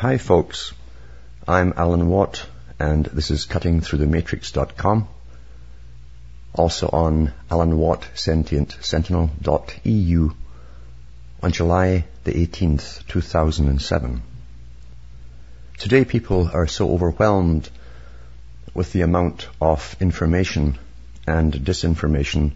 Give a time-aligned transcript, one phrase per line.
[0.00, 0.74] Hi folks,
[1.48, 2.46] I'm Alan Watt
[2.78, 5.08] and this is cuttingthroughthematrix.com.
[6.54, 10.30] Also on Alan Watt Sentient Sentinel.eu
[11.42, 14.22] on July the 18th, 2007.
[15.78, 17.68] Today people are so overwhelmed
[18.74, 20.78] with the amount of information
[21.26, 22.52] and disinformation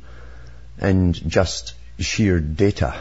[0.78, 2.94] and just sheer data.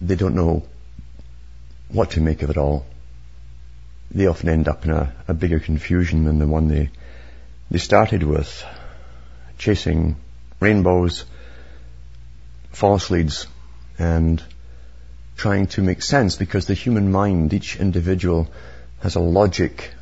[0.00, 0.62] They don't know
[1.92, 2.86] what to make of it all.
[4.10, 6.90] They often end up in a, a bigger confusion than the one they,
[7.70, 8.64] they started with,
[9.58, 10.16] chasing
[10.60, 11.24] rainbows,
[12.70, 13.46] false leads,
[13.98, 14.42] and
[15.36, 18.48] trying to make sense because the human mind, each individual
[19.00, 19.92] has a logic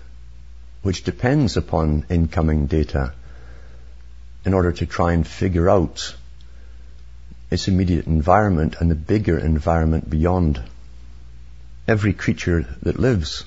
[0.83, 3.13] which depends upon incoming data
[4.45, 6.17] in order to try and figure out
[7.51, 10.63] its immediate environment and the bigger environment beyond.
[11.91, 13.45] Every creature that lives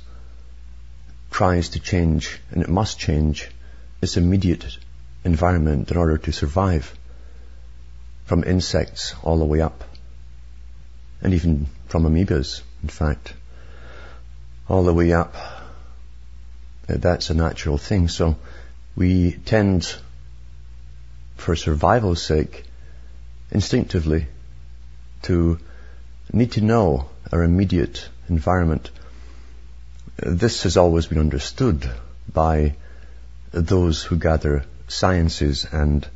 [1.31, 3.49] tries to change, and it must change,
[4.01, 4.65] its immediate
[5.23, 6.93] environment in order to survive.
[8.25, 9.85] From insects all the way up.
[11.21, 13.33] And even from amoebas, in fact.
[14.67, 15.37] All the way up.
[16.89, 18.09] Uh, that's a natural thing.
[18.09, 18.35] So
[18.93, 19.95] we tend,
[21.37, 22.65] for survival's sake,
[23.51, 24.27] instinctively
[25.21, 25.59] to
[26.33, 28.89] need to know our immediate environment.
[30.17, 31.89] This has always been understood
[32.31, 32.75] by
[33.51, 36.07] those who gather sciences and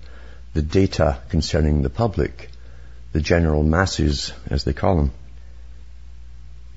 [0.54, 2.50] the data concerning the public,
[3.12, 5.12] the general masses, as they call them.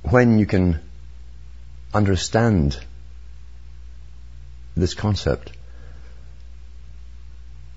[0.03, 0.81] When you can
[1.93, 2.79] understand
[4.77, 5.53] this concept,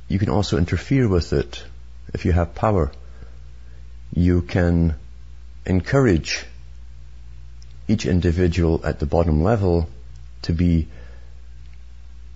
[0.07, 1.63] you can also interfere with it
[2.13, 2.91] if you have power.
[4.13, 4.95] You can
[5.65, 6.45] encourage
[7.87, 9.89] each individual at the bottom level
[10.43, 10.87] to be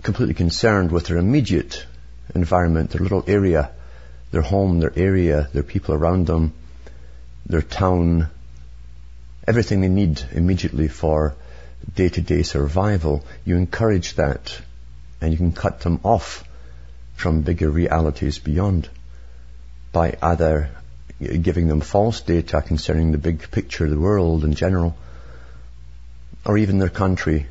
[0.03, 1.86] completely concerned with their immediate
[2.36, 3.72] environment, their little area,
[4.31, 6.53] their home, their area, their people around them,
[7.46, 8.30] their town,
[9.47, 11.35] everything they need immediately for
[11.96, 13.25] day-to-day survival.
[13.46, 14.59] You encourage that
[15.22, 16.44] and you can cut them off
[17.16, 18.90] from bigger realities beyond
[19.91, 20.69] by either
[21.19, 24.96] giving them false data concerning the big picture of the world in general
[26.47, 27.46] or even their country,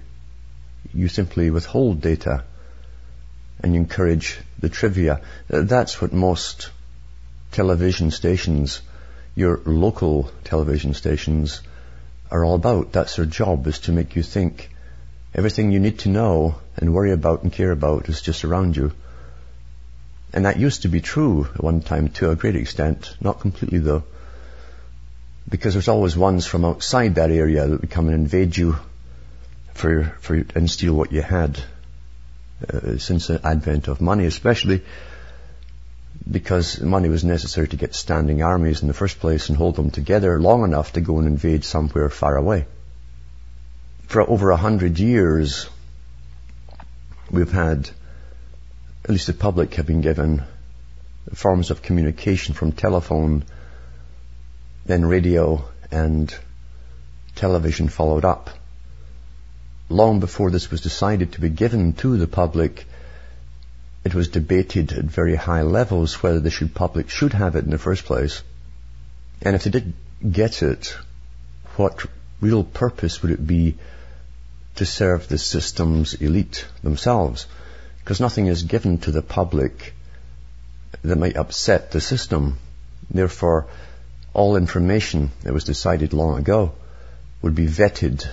[0.95, 2.43] you simply withhold data
[3.61, 5.21] and you encourage the trivia.
[5.53, 6.71] Uh, that's what most
[7.53, 8.81] television stations,
[9.35, 11.61] your local television stations,
[12.31, 12.93] are all about.
[12.93, 14.71] That's their job, is to make you think
[15.35, 18.93] everything you need to know and worry about and care about is just around you.
[20.33, 23.79] And that used to be true at one time to a great extent, not completely
[23.79, 24.05] though
[25.49, 28.77] because there's always ones from outside that area that would come and invade you
[29.75, 31.61] for, for and steal what you had.
[32.73, 34.83] Uh, since the advent of money, especially
[36.31, 39.91] because money was necessary to get standing armies in the first place and hold them
[39.91, 42.65] together long enough to go and invade somewhere far away.
[44.07, 45.69] For over a hundred years,
[47.31, 47.91] we've had,
[49.05, 50.43] at least the public have been given
[51.35, 53.45] forms of communication from telephone
[54.87, 56.35] then radio and
[57.35, 58.51] television followed up.
[59.89, 62.87] Long before this was decided to be given to the public,
[64.05, 67.71] it was debated at very high levels whether the should, public should have it in
[67.71, 68.43] the first place.
[69.43, 69.93] And if they did
[70.31, 70.97] get it,
[71.77, 72.07] what
[72.41, 73.77] real purpose would it be
[74.77, 77.47] to serve the system's elite themselves?
[77.99, 79.95] Because nothing is given to the public
[81.03, 82.59] that might upset the system.
[83.11, 83.67] Therefore,
[84.37, 86.73] all information that was decided long ago
[87.41, 88.29] would be vetted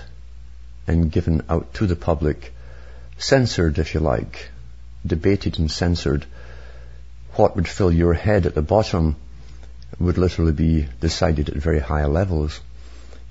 [0.86, 2.52] and given out to the public,
[3.16, 4.50] censored if you like,
[5.06, 6.26] debated and censored.
[7.36, 9.16] What would fill your head at the bottom
[9.98, 12.60] would literally be decided at very high levels.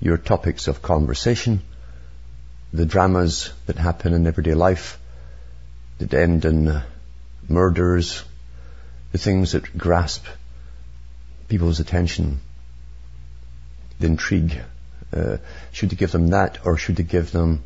[0.00, 1.62] Your topics of conversation,
[2.72, 4.98] the dramas that happen in everyday life,
[5.98, 6.82] that end in
[7.48, 8.24] murders,
[9.12, 10.24] the things that grasp
[11.46, 12.40] people's attention
[13.98, 14.60] the intrigue.
[15.12, 15.36] Uh,
[15.72, 17.62] should they give them that or should they give them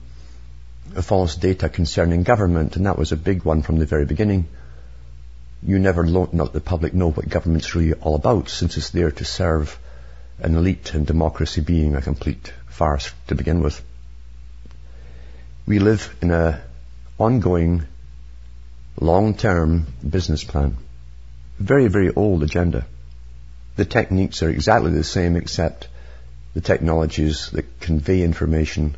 [1.02, 2.76] false data concerning government?
[2.76, 4.46] And that was a big one from the very beginning.
[5.62, 9.24] You never let the public know what government's really all about since it's there to
[9.24, 9.78] serve
[10.38, 13.82] an elite and democracy being a complete farce to begin with.
[15.66, 16.62] We live in a
[17.18, 17.84] ongoing
[19.00, 20.76] long-term business plan.
[21.58, 22.86] Very, very old agenda.
[23.76, 25.88] The techniques are exactly the same except
[26.54, 28.96] the technologies that convey information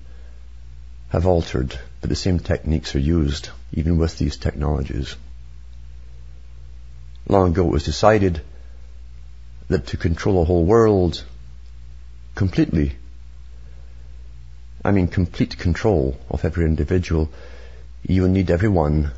[1.11, 5.17] have altered, but the same techniques are used even with these technologies.
[7.29, 8.41] Long ago it was decided
[9.69, 11.25] that to control a whole world
[12.35, 12.97] completely,
[14.85, 17.31] I mean complete control of every individual,
[18.03, 19.11] you will need everyone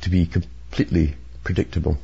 [0.00, 1.14] to be completely
[1.44, 1.98] predictable.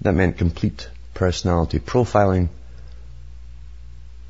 [0.00, 2.48] That meant complete personality profiling,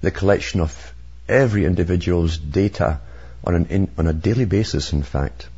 [0.01, 0.95] the collection of
[1.29, 3.01] every individual's data
[3.45, 5.49] on, an in, on a daily basis, in fact,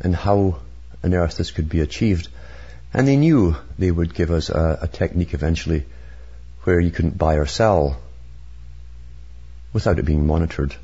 [0.00, 0.58] and how
[1.04, 2.28] on earth this could be achieved.
[2.94, 5.84] And they knew they would give us a, a technique eventually
[6.64, 7.98] where you couldn't buy or sell
[9.72, 10.74] without it being monitored.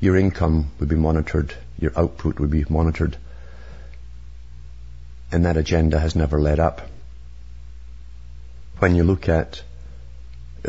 [0.00, 3.16] Your income would be monitored, your output would be monitored,
[5.32, 6.82] and that agenda has never let up.
[8.78, 9.62] When you look at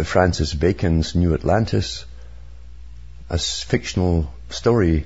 [0.03, 2.05] Francis Bacon's New Atlantis,
[3.29, 5.05] a fictional story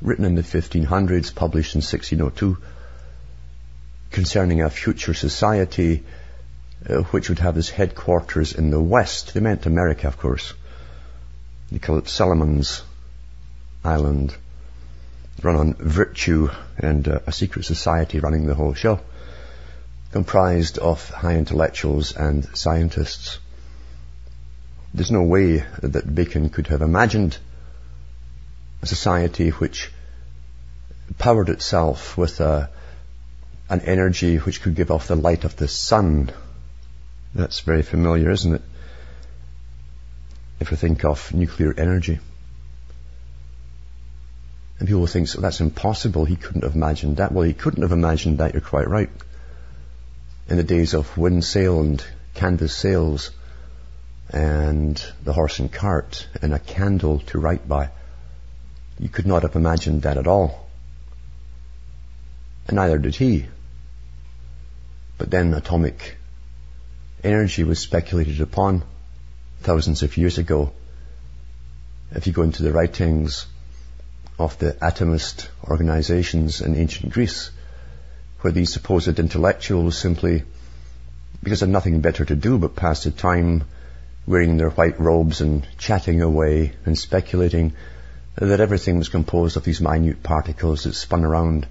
[0.00, 2.56] written in the 1500s, published in 1602,
[4.10, 6.02] concerning a future society
[6.88, 9.34] uh, which would have its headquarters in the West.
[9.34, 10.54] They meant America, of course.
[11.70, 12.82] They call it Solomon's
[13.84, 14.34] Island,
[15.42, 19.00] run on virtue and uh, a secret society running the whole show,
[20.12, 23.38] comprised of high intellectuals and scientists.
[24.92, 27.38] There's no way that Bacon could have imagined
[28.82, 29.90] a society which
[31.18, 32.70] powered itself with a,
[33.68, 36.30] an energy which could give off the light of the sun.
[37.34, 38.62] That's very familiar, isn't it?
[40.58, 42.18] If we think of nuclear energy.
[44.78, 46.24] And people think, so that's impossible.
[46.24, 47.32] He couldn't have imagined that.
[47.32, 48.54] Well, he couldn't have imagined that.
[48.54, 49.10] You're quite right.
[50.48, 52.04] In the days of wind sail and
[52.34, 53.30] canvas sails
[54.32, 57.90] and the horse and cart and a candle to write by,
[58.98, 60.68] you could not have imagined that at all.
[62.68, 63.46] And neither did he.
[65.18, 66.16] But then atomic
[67.24, 68.84] energy was speculated upon
[69.62, 70.72] thousands of years ago.
[72.12, 73.46] If you go into the writings
[74.38, 77.50] of the atomist organizations in ancient Greece,
[78.40, 80.44] where these supposed intellectuals simply,
[81.42, 83.64] because they had nothing better to do but pass the time
[84.30, 87.72] wearing their white robes and chatting away and speculating
[88.36, 91.66] that everything was composed of these minute particles that spun around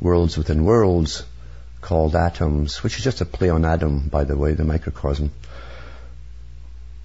[0.00, 1.24] worlds within worlds
[1.80, 5.32] called atoms, which is just a play on atom, by the way, the microcosm.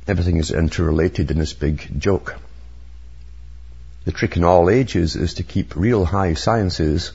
[0.08, 2.36] Everything is interrelated in this big joke.
[4.06, 7.12] The trick in all ages is to keep real high sciences,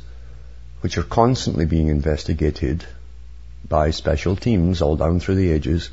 [0.81, 2.85] which are constantly being investigated
[3.69, 5.91] by special teams all down through the ages,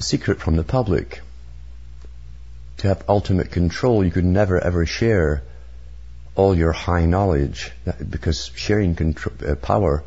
[0.00, 1.20] secret from the public
[2.78, 5.42] to have ultimate control, you could never ever share
[6.34, 7.70] all your high knowledge
[8.10, 10.02] because sharing contr- uh, power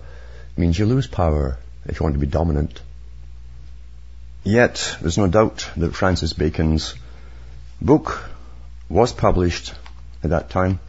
[0.57, 2.81] means you lose power if you want to be dominant.
[4.43, 6.95] Yet, there's no doubt that Francis Bacon's
[7.81, 8.29] book
[8.89, 9.73] was published
[10.23, 10.79] at that time.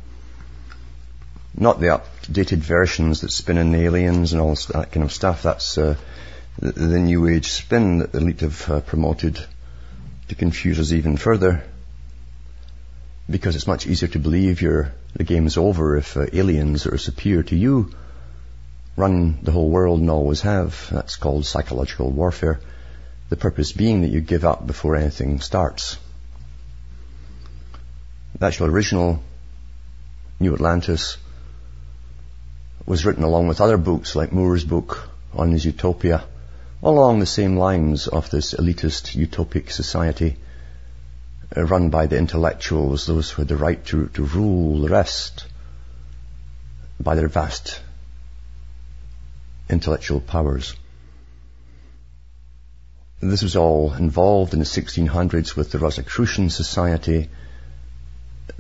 [1.57, 5.43] Not the updated versions that spin in the aliens and all that kind of stuff.
[5.43, 5.97] That's uh,
[6.61, 9.39] the, new age spin that the elite have uh, promoted
[10.29, 11.63] to confuse us even further.
[13.31, 17.43] Because it's much easier to believe the game's over if uh, aliens that are superior
[17.45, 17.93] to you
[18.97, 20.89] run the whole world and always have.
[20.91, 22.61] That's called psychological warfare.
[23.29, 25.99] The purpose being that you give up before anything starts.
[28.39, 29.23] The actual original
[30.41, 31.19] New Atlantis
[32.87, 36.25] was written along with other books like More's book on his utopia
[36.83, 40.37] along the same lines of this elitist utopic society
[41.57, 45.47] uh, run by the intellectuals, those who had the right to, to rule the rest
[47.01, 47.81] by their vast
[49.69, 50.75] intellectual powers.
[53.21, 57.29] This was all involved in the 1600s with the Rosicrucian Society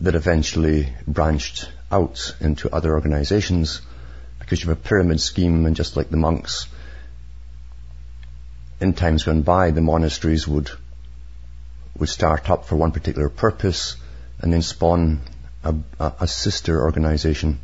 [0.00, 3.80] that eventually branched out into other organizations
[4.40, 6.66] because you have a pyramid scheme and just like the monks,
[8.80, 10.70] in times gone by, the monasteries would
[11.98, 13.96] would start up for one particular purpose
[14.40, 15.20] and then spawn
[15.64, 17.58] a, a, sister organization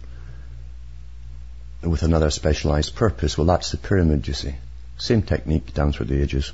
[1.83, 3.38] with another specialized purpose.
[3.38, 4.54] Well, that's the pyramid, you see.
[4.97, 6.52] Same technique down through the ages.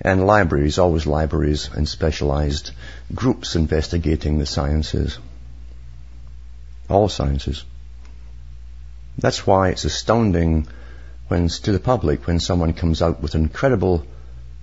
[0.00, 2.72] And libraries, always libraries and specialized
[3.14, 5.18] groups investigating the sciences.
[6.90, 7.64] All sciences.
[9.16, 10.68] That's why it's astounding
[11.28, 14.04] when to the public when someone comes out with incredible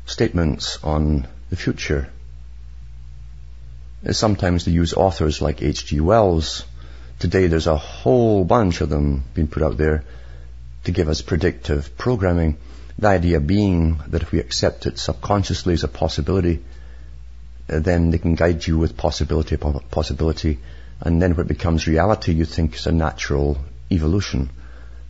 [0.05, 2.09] statements on the future.
[4.11, 5.99] Sometimes they use authors like H.G.
[5.99, 6.65] Wells.
[7.19, 10.03] Today there's a whole bunch of them being put out there
[10.83, 12.57] to give us predictive programming.
[12.99, 16.63] The idea being that if we accept it subconsciously as a possibility,
[17.69, 20.59] uh, then they can guide you with possibility upon possibility,
[20.99, 23.57] and then when it becomes reality, you think it's a natural
[23.91, 24.49] evolution.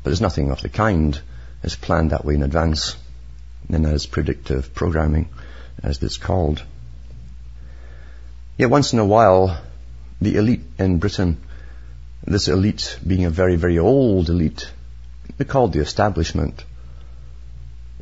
[0.04, 1.20] But there's nothing of the kind.
[1.64, 2.98] It's planned that way in advance,
[3.70, 5.30] and as predictive programming,
[5.82, 6.62] as it's called.
[8.58, 9.58] Yet once in a while,
[10.22, 11.38] the elite in Britain,
[12.26, 14.70] this elite being a very, very old elite,
[15.38, 16.64] they're called the establishment.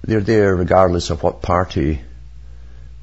[0.04, 2.02] They're there regardless of what party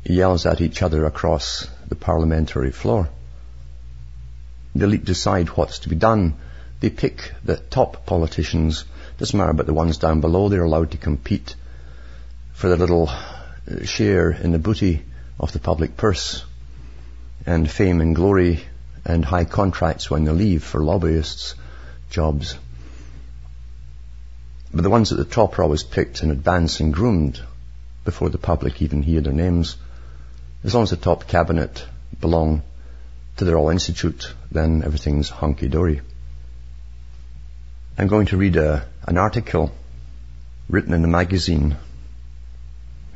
[0.04, 3.08] yells at each other across the parliamentary floor.
[4.74, 6.34] The elite decide what's to be done.
[6.80, 8.84] They pick the top politicians.
[9.18, 10.48] Doesn't matter about the ones down below.
[10.48, 11.56] They're allowed to compete
[12.52, 15.02] for the little uh, share in the booty
[15.40, 16.44] of the public purse
[17.44, 18.60] and fame and glory
[19.04, 21.56] and high contracts when they leave for lobbyists'
[22.10, 22.56] jobs.
[24.72, 27.40] But the ones at the top are always picked in advance and groomed
[28.04, 29.76] before the public even hear their names.
[30.62, 31.84] As long as the top cabinet
[32.20, 32.62] belong
[33.38, 36.02] to the Royal Institute, then everything's hunky-dory.
[38.00, 39.73] I'm going to read a, an article
[40.69, 41.76] written in a magazine.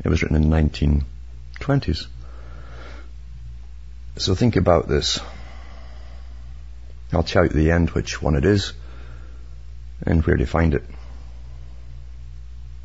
[0.05, 2.09] It was written in the 1920s.
[4.17, 5.21] So think about this.
[7.12, 8.73] I'll tell you at the end which one it is
[10.05, 10.83] and where to find it.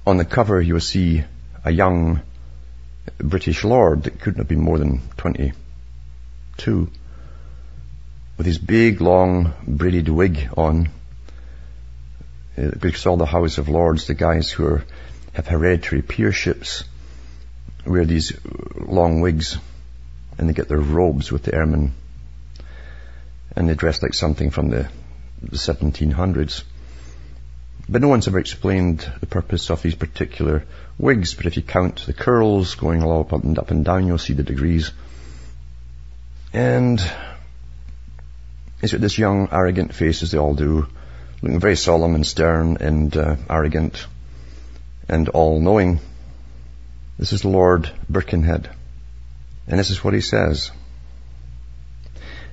[0.06, 1.24] On the cover you will see
[1.66, 2.22] a young
[3.18, 6.92] British lord that couldn't have been more than 22
[8.38, 10.89] with his big long braided wig on
[12.57, 14.83] Uh, because all the House of Lords, the guys who are,
[15.33, 16.83] have hereditary peerships,
[17.85, 18.33] wear these
[18.75, 19.57] long wigs
[20.37, 21.93] and they get their robes with the ermine
[23.55, 24.87] and they dress like something from the,
[25.41, 26.63] the 1700s.
[27.89, 30.65] But no one's ever explained the purpose of these particular
[30.97, 34.17] wigs, but if you count the curls going all up and up and down, you'll
[34.17, 34.91] see the degrees.
[36.53, 36.99] And
[38.81, 40.87] got this young, arrogant face, as they all do,
[41.41, 44.08] looking very solemn and stern and uh, arrogant
[45.08, 46.00] and all-knowing.
[47.20, 48.70] This is Lord Birkenhead.
[49.67, 50.72] And this is what he says.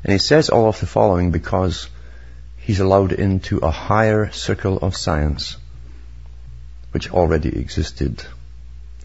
[0.03, 1.89] And he says all of the following because
[2.59, 5.57] he's allowed into a higher circle of science,
[6.93, 8.25] which already existed.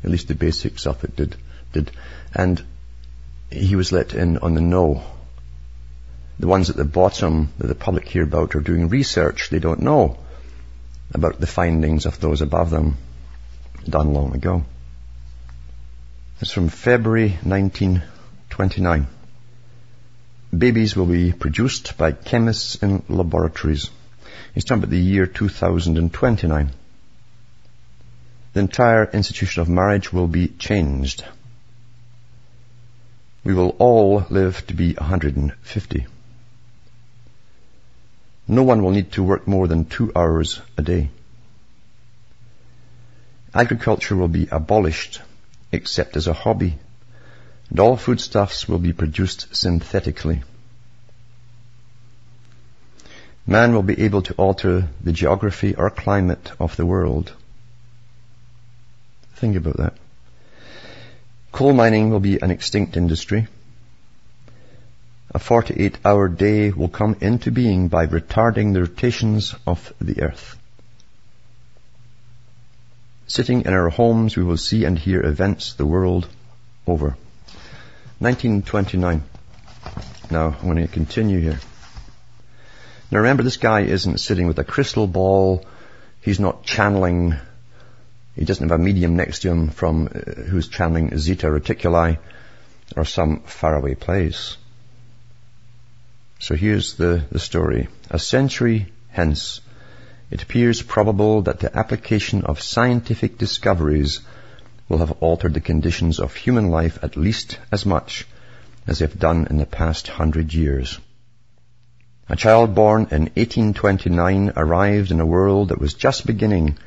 [0.03, 1.35] At least the basics of it did,
[1.71, 1.91] did.
[2.33, 2.61] And
[3.49, 5.03] he was let in on the know.
[6.39, 9.49] The ones at the bottom that the public hear about are doing research.
[9.49, 10.17] They don't know
[11.13, 12.95] about the findings of those above them
[13.87, 14.63] done long ago.
[16.39, 19.07] It's from February 1929.
[20.57, 23.89] Babies will be produced by chemists in laboratories.
[24.53, 26.71] He's talking about the year 2029.
[28.53, 31.25] The entire institution of marriage will be changed.
[33.43, 36.07] We will all live to be 150.
[38.49, 41.11] No one will need to work more than two hours a day.
[43.53, 45.21] Agriculture will be abolished
[45.71, 46.79] except as a hobby
[47.69, 50.41] and all foodstuffs will be produced synthetically.
[53.45, 57.31] Man will be able to alter the geography or climate of the world.
[59.35, 59.93] Think about that.
[61.51, 63.47] Coal mining will be an extinct industry.
[65.31, 70.57] A 48 hour day will come into being by retarding the rotations of the earth.
[73.27, 76.27] Sitting in our homes, we will see and hear events the world
[76.87, 77.15] over.
[78.17, 79.23] 1929.
[80.31, 81.59] Now, I'm going to continue here.
[83.11, 85.63] Now remember, this guy isn't sitting with a crystal ball.
[86.21, 87.35] He's not channeling.
[88.35, 92.17] He doesn't have a medium next to him from uh, who's channeling Zeta Reticuli
[92.97, 94.57] or some faraway place.
[96.39, 97.89] So here's the, the story.
[98.09, 99.59] A century hence,
[100.31, 104.21] it appears probable that the application of scientific discoveries
[104.87, 108.25] will have altered the conditions of human life at least as much
[108.87, 110.97] as they have done in the past hundred years.
[112.29, 116.77] A child born in 1829 arrived in a world that was just beginning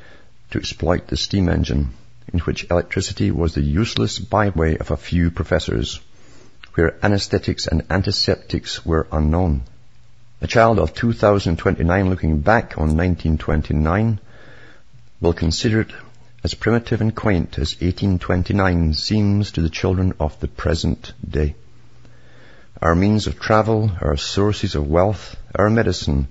[0.50, 1.90] to exploit the steam engine,
[2.32, 6.00] in which electricity was the useless byway of a few professors,
[6.74, 9.62] where anesthetics and antiseptics were unknown.
[10.40, 14.18] A child of 2029 looking back on 1929
[15.20, 15.92] will consider it
[16.42, 21.54] as primitive and quaint as 1829 seems to the children of the present day.
[22.80, 26.26] Our means of travel, our sources of wealth, our medicine,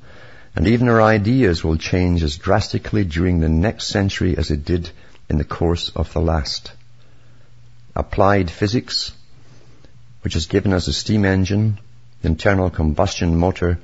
[0.54, 4.90] and even our ideas will change as drastically during the next century as it did
[5.30, 6.74] in the course of the last.
[7.96, 9.14] Applied physics,
[10.22, 11.80] which has given us a steam engine,
[12.24, 13.80] internal combustion motor,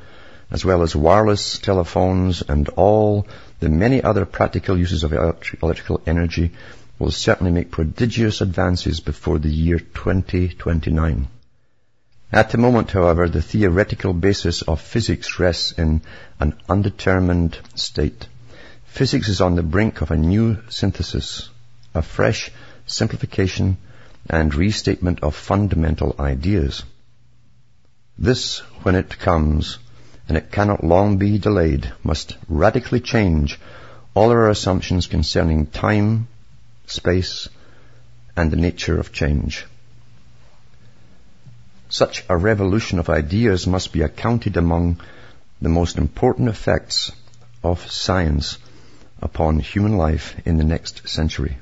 [0.50, 3.27] as well as wireless telephones and all
[3.60, 6.51] the many other practical uses of electrical energy
[7.00, 11.27] will certainly make prodigious advances before the year 2029.
[12.32, 16.01] At the moment, however, the theoretical basis of physics rests in
[16.39, 18.27] an undetermined state.
[18.86, 21.50] Physics is on the brink of a new synthesis,
[21.94, 22.51] a fresh
[22.86, 23.77] simplification
[24.29, 26.84] and restatement of fundamental ideas.
[28.17, 29.77] This, when it comes,
[30.27, 33.60] and it cannot long be delayed, must radically change
[34.13, 36.27] all our assumptions concerning time,
[36.88, 37.48] space,
[38.36, 39.65] and the nature of change.
[41.89, 45.00] Such a revolution of ideas must be accounted among
[45.62, 47.12] the most important effects
[47.63, 48.57] of science
[49.22, 51.57] upon human life in the next century.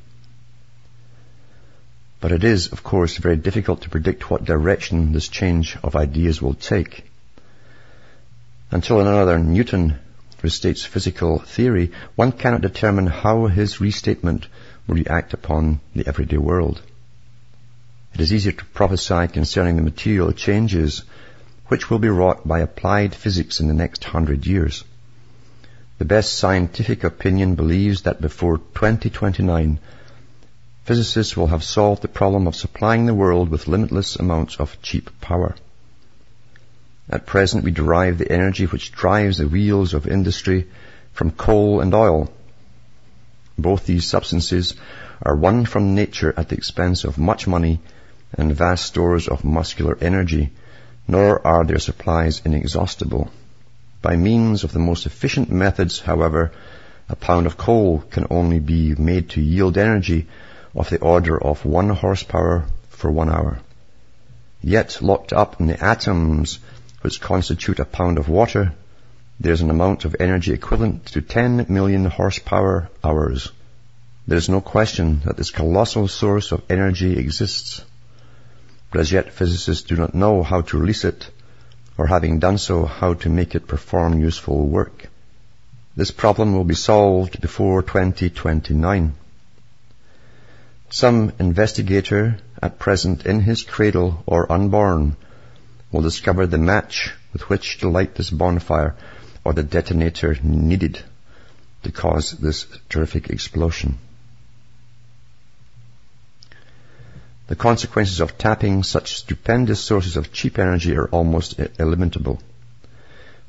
[2.25, 6.41] But it is, of course, very difficult to predict what direction this change of ideas
[6.41, 7.05] will take.
[8.72, 10.00] Until another Newton
[10.41, 14.48] restates physical theory, one cannot determine how his restatement
[14.88, 16.82] will react upon the everyday world.
[18.15, 21.03] It is easier to prophesy concerning the material changes
[21.67, 24.84] which will be wrought by applied physics in the next hundred years.
[26.00, 29.77] The best scientific opinion believes that before 2029,
[30.85, 35.09] physicists will have solved the problem of supplying the world with limitless amounts of cheap
[35.19, 35.55] power.
[37.09, 40.67] At present, we derive the energy which drives the wheels of industry
[41.11, 42.31] from coal and oil.
[43.57, 44.75] Both these substances
[45.23, 47.79] are won from nature at the expense of much money
[48.33, 50.51] and vast stores of muscular energy,
[51.07, 53.31] nor are their supplies inexhaustible.
[54.03, 56.51] By means of the most efficient methods, however,
[57.09, 60.27] a pound of coal can only be made to yield energy
[60.75, 63.59] of the order of one horsepower for one hour.
[64.61, 66.59] Yet locked up in the atoms
[67.01, 68.74] which constitute a pound of water,
[69.40, 73.51] there is an amount of energy equivalent to 10 million horsepower hours.
[74.27, 77.83] There is no question that this colossal source of energy exists
[78.96, 81.29] but as yet physicists do not know how to release it,
[81.98, 85.09] or having done so, how to make it perform useful work.
[85.98, 89.14] This problem will be solved before 2029.
[90.89, 95.17] Some investigator at present in his cradle or unborn
[95.91, 98.95] will discover the match with which to light this bonfire
[99.43, 101.01] or the detonator needed
[101.83, 103.98] to cause this terrific explosion.
[107.48, 112.41] The consequences of tapping such stupendous sources of cheap energy are almost illimitable.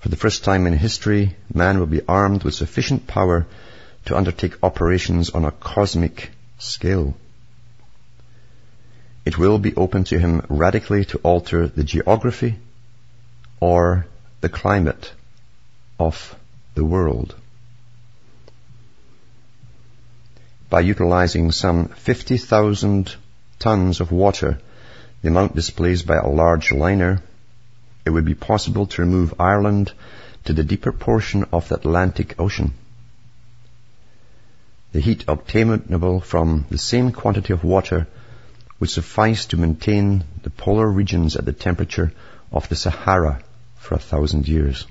[0.00, 3.46] For the first time in history, man will be armed with sufficient power
[4.06, 7.14] to undertake operations on a cosmic scale.
[9.26, 12.58] It will be open to him radically to alter the geography
[13.58, 14.06] or
[14.40, 15.12] the climate
[15.98, 16.36] of
[16.76, 17.34] the world.
[20.70, 23.16] By utilizing some 50,000
[23.58, 24.60] tons of water,
[25.22, 27.20] the amount displaced by a large liner,
[28.04, 29.92] it would be possible to remove Ireland
[30.44, 32.74] to the deeper portion of the Atlantic Ocean.
[34.92, 38.06] The heat obtainable from the same quantity of water
[38.78, 42.12] would suffice to maintain the polar regions at the temperature
[42.52, 43.40] of the Sahara
[43.76, 44.86] for a thousand years.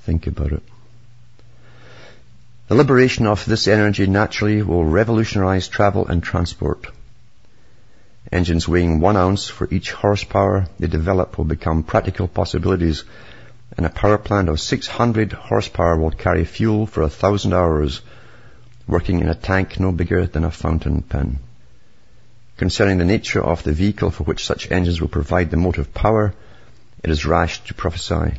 [0.00, 0.62] Think about it.
[2.68, 6.86] The liberation of this energy naturally will revolutionize travel and transport.
[8.30, 13.04] Engines weighing one ounce for each horsepower they develop will become practical possibilities
[13.76, 18.00] and a power plant of 600 horsepower will carry fuel for a thousand hours
[18.86, 21.38] working in a tank no bigger than a fountain pen.
[22.62, 26.32] Concerning the nature of the vehicle for which such engines will provide the motive power,
[27.02, 28.34] it is rash to prophesy.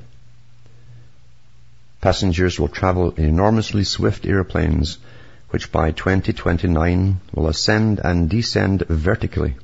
[1.99, 4.97] Passengers will travel in enormously swift airplanes,
[5.49, 9.55] which by 2029 will ascend and descend vertically.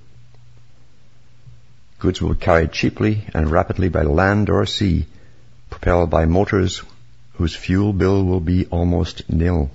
[1.99, 5.05] Goods will be carried cheaply and rapidly by land or sea,
[5.69, 6.83] propelled by motors
[7.35, 9.71] whose fuel bill will be almost nil.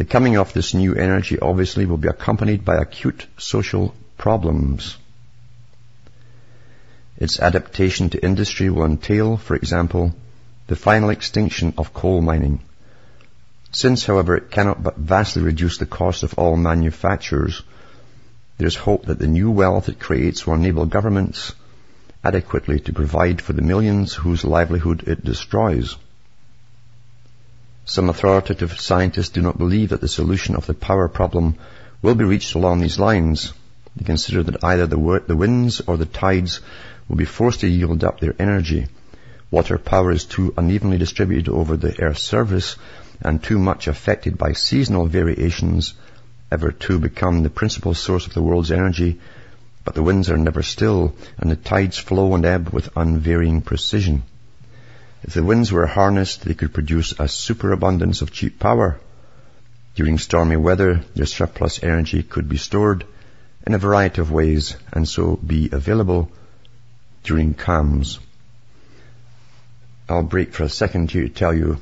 [0.00, 4.96] The coming of this new energy obviously will be accompanied by acute social problems.
[7.18, 10.14] Its adaptation to industry will entail, for example,
[10.68, 12.60] the final extinction of coal mining,
[13.72, 17.62] Since, however, it cannot but vastly reduce the cost of all manufacturers,
[18.56, 21.52] there is hope that the new wealth it creates will enable governments
[22.24, 25.98] adequately to provide for the millions whose livelihood it destroys.
[27.90, 31.56] Some authoritative scientists do not believe that the solution of the power problem
[32.00, 33.52] will be reached along these lines.
[33.96, 36.60] They consider that either the, the winds or the tides
[37.08, 38.86] will be forced to yield up their energy.
[39.50, 42.76] Water power is too unevenly distributed over the Earth's surface
[43.22, 45.94] and too much affected by seasonal variations
[46.52, 49.18] ever to become the principal source of the world's energy,
[49.84, 54.22] but the winds are never still and the tides flow and ebb with unvarying precision.
[55.22, 58.98] If the winds were harnessed, they could produce a superabundance of cheap power.
[59.94, 63.04] During stormy weather, their surplus energy could be stored
[63.66, 66.30] in a variety of ways and so be available
[67.22, 68.18] during calms.
[70.08, 71.80] I'll break for a second here to tell you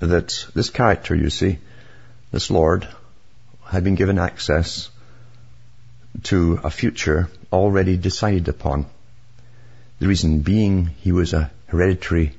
[0.00, 1.58] that this character, you see,
[2.32, 2.88] this Lord,
[3.64, 4.88] had been given access
[6.24, 8.86] to a future already decided upon.
[9.98, 12.32] The reason being he was a hereditary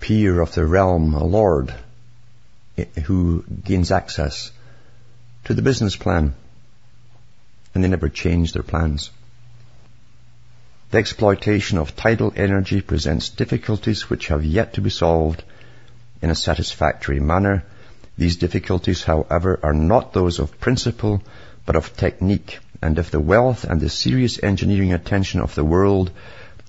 [0.00, 1.74] peer of the realm, a lord,
[3.04, 4.50] who gains access
[5.44, 6.34] to the business plan.
[7.74, 9.10] And they never change their plans.
[10.90, 15.42] The exploitation of tidal energy presents difficulties which have yet to be solved
[16.22, 17.64] in a satisfactory manner.
[18.16, 21.22] These difficulties, however, are not those of principle,
[21.66, 22.60] but of technique.
[22.80, 26.10] And if the wealth and the serious engineering attention of the world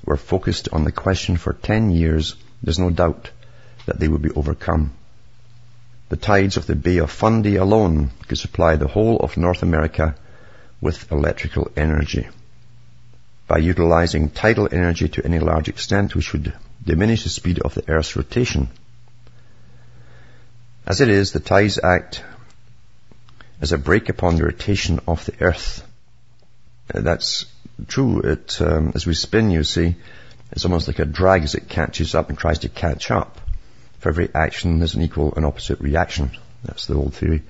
[0.05, 3.31] were focused on the question for ten years, there's no doubt
[3.85, 4.93] that they would be overcome.
[6.09, 10.15] The tides of the Bay of Fundy alone could supply the whole of North America
[10.79, 12.27] with electrical energy.
[13.47, 17.87] By utilizing tidal energy to any large extent, we should diminish the speed of the
[17.89, 18.69] Earth's rotation.
[20.85, 22.23] As it is, the tides act
[23.61, 25.83] as a brake upon the rotation of the Earth.
[26.87, 27.45] That's
[27.87, 28.21] true.
[28.21, 29.95] It, um, as we spin, you see,
[30.51, 33.39] it's almost like a drag as it catches up and tries to catch up.
[33.99, 36.31] For every action, there's an equal and opposite reaction.
[36.63, 37.43] That's the old theory.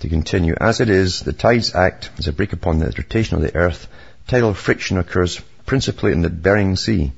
[0.00, 3.42] To continue, as it is, the tides act as a brake upon the rotation of
[3.42, 3.86] the Earth
[4.26, 7.12] Tidal friction occurs principally in the Bering Sea,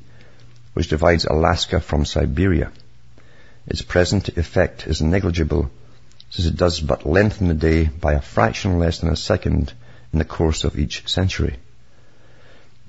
[0.73, 2.73] which divides Alaska from Siberia.
[3.67, 5.71] Its present effect is negligible,
[6.31, 9.73] since it does but lengthen the day by a fraction less than a second
[10.13, 11.57] in the course of each century.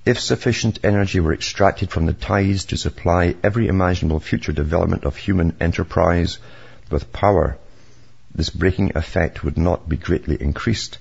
[0.05, 5.17] If sufficient energy were extracted from the tides to supply every imaginable future development of
[5.17, 6.37] human enterprise
[6.89, 7.57] with power,
[8.33, 10.97] this braking effect would not be greatly increased,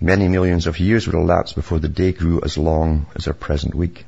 [0.00, 3.74] Many millions of years would elapse before the day grew as long as our present
[3.74, 4.06] week.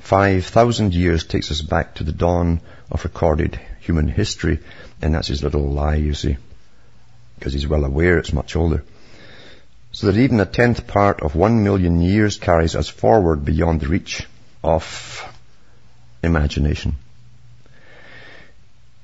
[0.00, 4.58] Five thousand years takes us back to the dawn of recorded human history,
[5.00, 6.38] and that's his little lie, you see,
[7.38, 8.82] because he's well aware it's much older.
[9.92, 13.88] So that even a tenth part of one million years carries us forward beyond the
[13.88, 14.26] reach
[14.64, 15.22] of
[16.22, 16.96] imagination.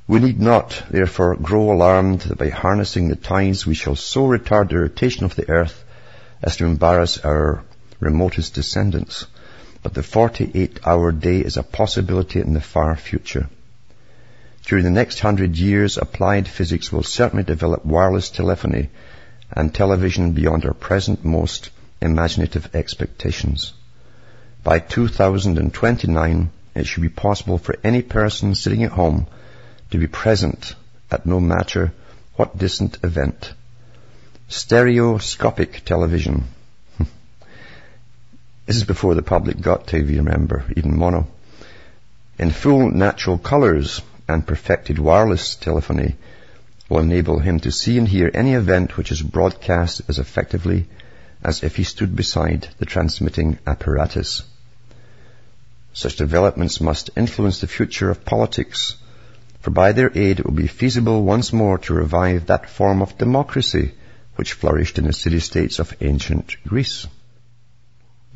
[0.07, 4.70] We need not, therefore, grow alarmed that by harnessing the tides we shall so retard
[4.70, 5.85] the rotation of the earth
[6.42, 7.62] as to embarrass our
[8.01, 9.27] remotest descendants.
[9.83, 13.51] But the 48 hour day is a possibility in the far future.
[14.64, 18.88] During the next hundred years, applied physics will certainly develop wireless telephony
[19.53, 23.73] and television beyond our present most imaginative expectations.
[24.63, 29.27] By 2029, it should be possible for any person sitting at home
[29.91, 30.75] to be present
[31.11, 31.93] at no matter
[32.37, 33.53] what distant event.
[34.49, 36.45] Stereoscopic television.
[38.67, 41.27] this is before the public got TV, remember, even mono.
[42.39, 46.17] In full natural colors and perfected wireless telephony
[46.88, 50.87] will enable him to see and hear any event which is broadcast as effectively
[51.42, 54.42] as if he stood beside the transmitting apparatus.
[55.92, 58.96] Such developments must influence the future of politics,
[59.61, 63.18] for by their aid it will be feasible once more to revive that form of
[63.18, 63.92] democracy
[64.37, 67.07] which flourished in the city-states of ancient Greece.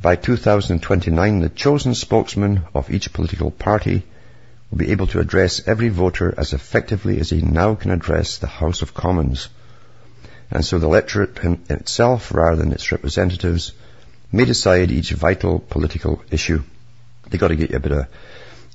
[0.00, 4.02] By 2029, the chosen spokesman of each political party
[4.72, 8.46] will be able to address every voter as effectively as he now can address the
[8.46, 9.50] House of Commons.
[10.50, 13.72] And so the electorate itself, rather than its representatives,
[14.32, 16.62] may decide each vital political issue.
[17.28, 18.06] They got to get you a bit of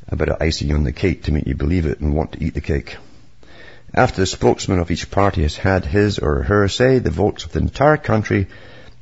[0.09, 2.43] a bit of icing on the cake to make you believe it and want to
[2.43, 2.95] eat the cake.
[3.93, 7.51] After the spokesman of each party has had his or her say, the votes of
[7.51, 8.47] the entire country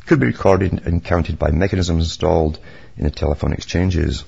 [0.05, 2.57] could be recorded and counted by mechanisms installed
[2.97, 4.23] in the telephone exchanges.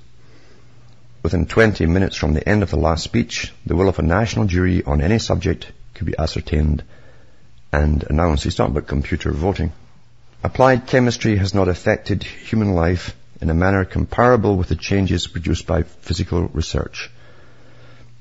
[1.28, 4.46] Within 20 minutes from the end of the last speech, the will of a national
[4.46, 6.82] jury on any subject could be ascertained
[7.70, 8.46] and announced.
[8.46, 9.74] He's talking about computer voting.
[10.42, 15.68] Applied chemistry has not affected human life in a manner comparable with the changes produced
[15.68, 17.10] by physical research.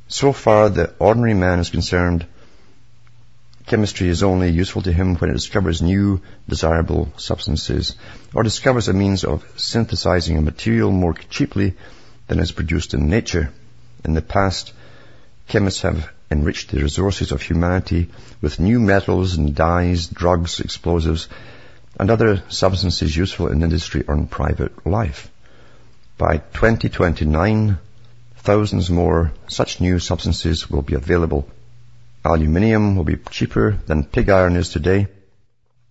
[0.08, 2.26] So far, the ordinary man is concerned,
[3.66, 7.94] chemistry is only useful to him when it discovers new, desirable substances,
[8.34, 11.76] or discovers a means of synthesizing a material more cheaply
[12.26, 13.52] than is produced in nature.
[14.04, 14.72] In the past,
[15.48, 18.10] chemists have enriched the resources of humanity
[18.40, 21.28] with new metals and dyes, drugs, explosives,
[21.98, 25.30] and other substances useful in industry or in private life.
[26.18, 27.78] By 2029,
[28.38, 31.48] thousands more such new substances will be available.
[32.24, 35.08] Aluminium will be cheaper than pig iron is today.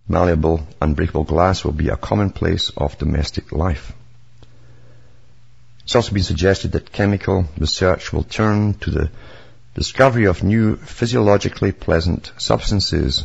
[0.08, 3.92] Malleable, unbreakable glass will be a commonplace of domestic life.
[5.86, 9.08] It's also been suggested that chemical research will turn to the
[9.76, 13.22] discovery of new physiologically pleasant substances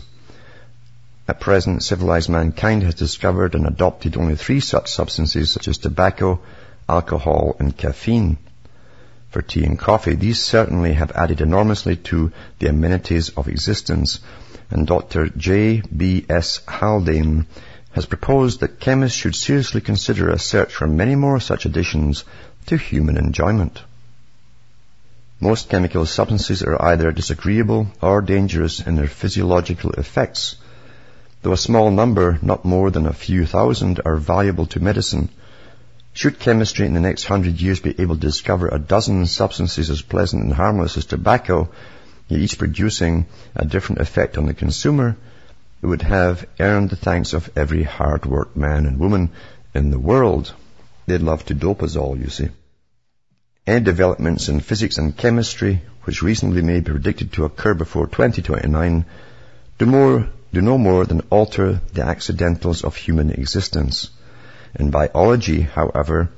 [1.28, 6.40] at present, civilized mankind has discovered and adopted only three such substances such as tobacco,
[6.88, 8.38] alcohol and caffeine.
[9.32, 14.20] For tea and coffee, these certainly have added enormously to the amenities of existence.
[14.70, 15.30] And Dr.
[15.30, 15.82] J.
[15.82, 16.28] B.
[16.30, 16.62] S.
[16.68, 17.48] Haldane
[17.94, 22.24] has proposed that chemists should seriously consider a search for many more such additions
[22.68, 23.82] to human enjoyment.
[25.40, 30.56] Most chemical substances are either disagreeable or dangerous in their physiological effects,
[31.42, 35.30] Though a small number, not more than a few thousand, are valuable to medicine,
[36.14, 40.04] should chemistry in the next hundred years be able to discover a dozen substances as
[40.04, 41.70] pleasant and harmless as tobacco,
[42.30, 45.18] each producing a different effect on the consumer,
[45.82, 49.32] it would have earned the thanks of every hard-worked man and woman
[49.74, 50.54] in the world.
[51.06, 52.50] They'd love to dope us all, you see.
[53.68, 59.06] Any developments in physics and chemistry, which reasonably may be predicted to occur before 2029,
[59.78, 64.10] do more do no more than alter the accidentals of human existence.
[64.76, 66.30] In biology, however,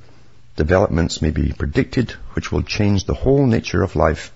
[0.56, 4.32] developments may be predicted which will change the whole nature of life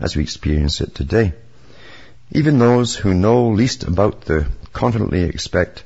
[0.00, 1.34] as we experience it today.
[2.30, 5.82] Even those who know least about the confidently expect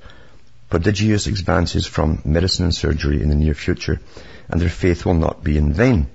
[0.72, 4.00] prodigious advances from medicine and surgery in the near future,
[4.48, 6.06] and their faith will not be in vain.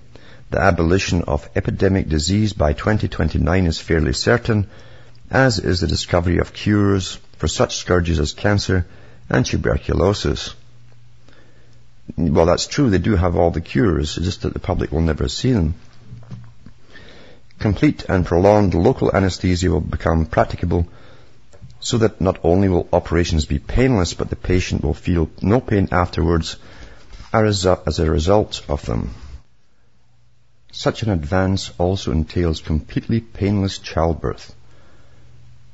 [0.50, 4.68] The abolition of epidemic disease by 2029 is fairly certain,
[5.30, 8.88] as is the discovery of cures for such scourges as cancer
[9.30, 10.56] and tuberculosis.
[12.18, 12.90] Well, that's true.
[12.90, 14.16] They do have all the cures.
[14.16, 15.76] Just that the public will never see them.
[17.60, 20.88] Complete and prolonged local anesthesia will become practicable
[21.88, 25.88] so that not only will operations be painless, but the patient will feel no pain
[25.90, 26.58] afterwards
[27.32, 29.16] as a result of them.
[30.74, 34.54] Such an advance also entails completely painless childbirth.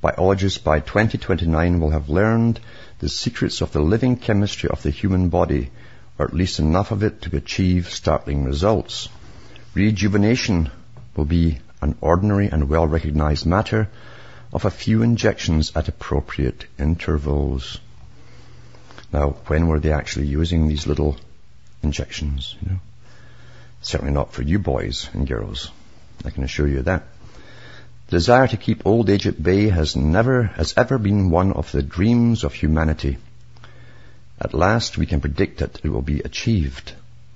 [0.01, 2.59] Biologists by 2029 will have learned
[2.99, 5.71] the secrets of the living chemistry of the human body,
[6.19, 9.09] or at least enough of it to achieve startling results.
[9.73, 10.69] Rejuvenation
[11.15, 13.89] will be an ordinary and well recognized matter
[14.53, 17.79] of a few injections at appropriate intervals.
[19.11, 21.17] Now, when were they actually using these little
[21.81, 22.55] injections?
[22.61, 22.79] You know?
[23.81, 25.71] Certainly not for you boys and girls.
[26.23, 27.03] I can assure you that.
[28.07, 31.71] The desire to keep old age at bay has never, has ever been one of
[31.71, 33.17] the dreams of humanity.
[34.39, 36.93] At last we can predict that it will be achieved.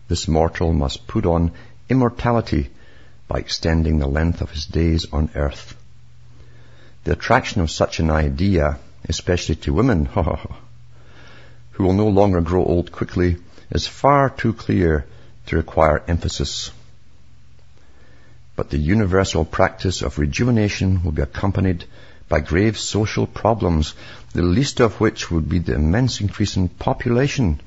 [0.08, 1.52] This mortal must put on
[1.90, 2.70] immortality
[3.28, 5.76] by extending the length of his days on earth.
[7.08, 10.06] The attraction of such an idea, especially to women,
[11.72, 13.38] who will no longer grow old quickly,
[13.72, 15.06] is far too clear
[15.48, 16.72] to require emphasis
[18.58, 21.86] but the universal practice of rejuvenation will be accompanied
[22.28, 23.94] by grave social problems,
[24.34, 27.62] the least of which would be the immense increase in population.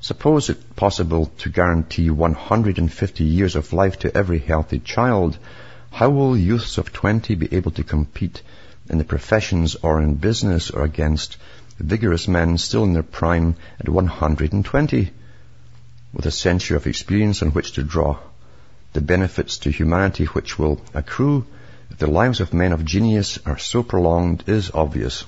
[0.00, 5.36] Suppose it possible to guarantee 150 years of life to every healthy child,
[5.92, 8.42] how will youths of 20 be able to compete
[8.88, 11.36] in the professions or in business or against
[11.78, 15.10] vigorous men still in their prime at 120?
[16.14, 18.18] with a century of experience on which to draw.
[18.92, 21.46] The benefits to humanity which will accrue
[21.90, 25.24] if the lives of men of genius are so prolonged is obvious.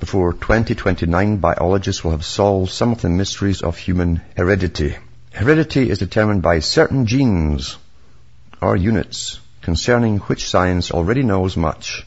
[0.00, 4.96] Before 2029, biologists will have solved some of the mysteries of human heredity.
[5.32, 7.76] Heredity is determined by certain genes
[8.60, 12.06] or units concerning which science already knows much.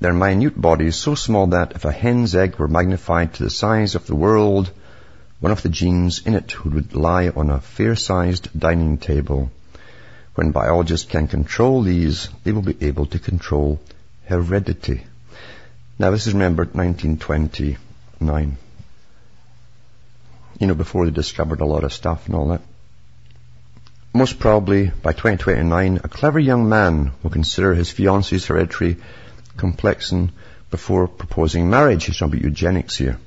[0.00, 3.94] Their minute bodies so small that if a hen's egg were magnified to the size
[3.94, 4.70] of the world,
[5.40, 9.50] one of the genes in it would lie on a fair-sized dining table.
[10.34, 13.80] When biologists can control these, they will be able to control
[14.26, 15.04] heredity.
[15.98, 18.56] Now this is remembered 1929.
[20.58, 22.62] You know, before they discovered a lot of stuff and all that.
[24.14, 28.98] Most probably, by 2029, a clever young man will consider his fiancee's hereditary
[29.56, 30.32] complexion
[30.70, 32.04] before proposing marriage.
[32.04, 33.18] He's talking about eugenics here.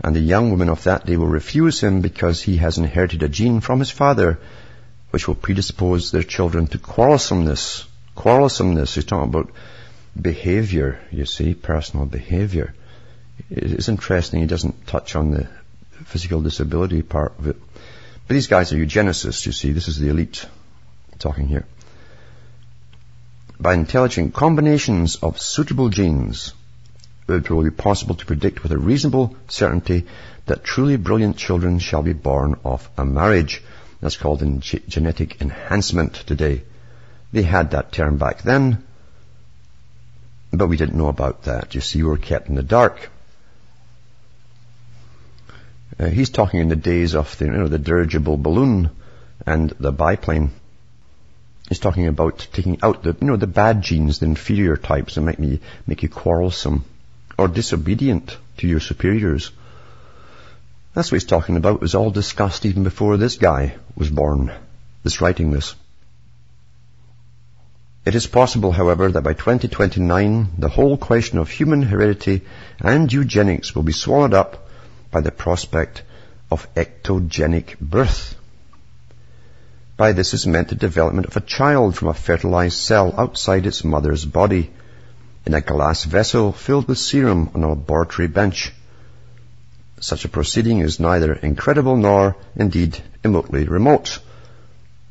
[0.00, 3.28] And the young woman of that day will refuse him because he has inherited a
[3.28, 4.38] gene from his father
[5.10, 7.86] which will predispose their children to quarrelsomeness.
[8.16, 9.52] Quarrelsomeness, he's talking about
[10.20, 12.74] behavior, you see, personal behavior.
[13.50, 15.48] It's interesting he doesn't touch on the
[16.06, 17.56] physical disability part of it.
[18.28, 19.72] But these guys are eugenicists, you see.
[19.72, 20.44] This is the elite
[21.18, 21.64] talking here.
[23.58, 26.52] By intelligent combinations of suitable genes,
[27.26, 30.06] it will be possible to predict with a reasonable certainty
[30.44, 33.62] that truly brilliant children shall be born of a marriage.
[34.00, 36.64] That's called in genetic enhancement today.
[37.32, 38.84] They had that term back then,
[40.52, 41.74] but we didn't know about that.
[41.74, 43.10] You see, we were kept in the dark.
[45.98, 48.90] Uh, he's talking in the days of the, you know, the dirigible balloon
[49.46, 50.50] and the biplane.
[51.68, 55.22] He's talking about taking out the, you know, the bad genes, the inferior types that
[55.22, 56.84] make me, make you quarrelsome
[57.36, 59.50] or disobedient to your superiors.
[60.94, 61.76] That's what he's talking about.
[61.76, 64.52] It was all discussed even before this guy was born,
[65.02, 65.74] this writing this.
[68.04, 72.42] It is possible, however, that by 2029, the whole question of human heredity
[72.80, 74.67] and eugenics will be swallowed up
[75.10, 76.02] by the prospect
[76.50, 78.34] of ectogenic birth.
[79.96, 83.84] By this is meant the development of a child from a fertilized cell outside its
[83.84, 84.70] mother's body
[85.44, 88.72] in a glass vessel filled with serum on a laboratory bench.
[90.00, 94.20] Such a proceeding is neither incredible nor, indeed, remotely remote.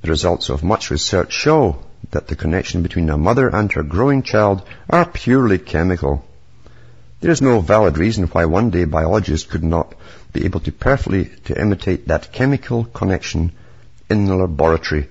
[0.04, 1.80] The results of much research show
[2.12, 6.24] that the connection between a mother and her growing child are purely chemical.
[7.20, 9.96] There is no valid reason why one day biologists could not
[10.34, 13.54] be able to perfectly to imitate that chemical connection
[14.10, 15.10] in the laboratory.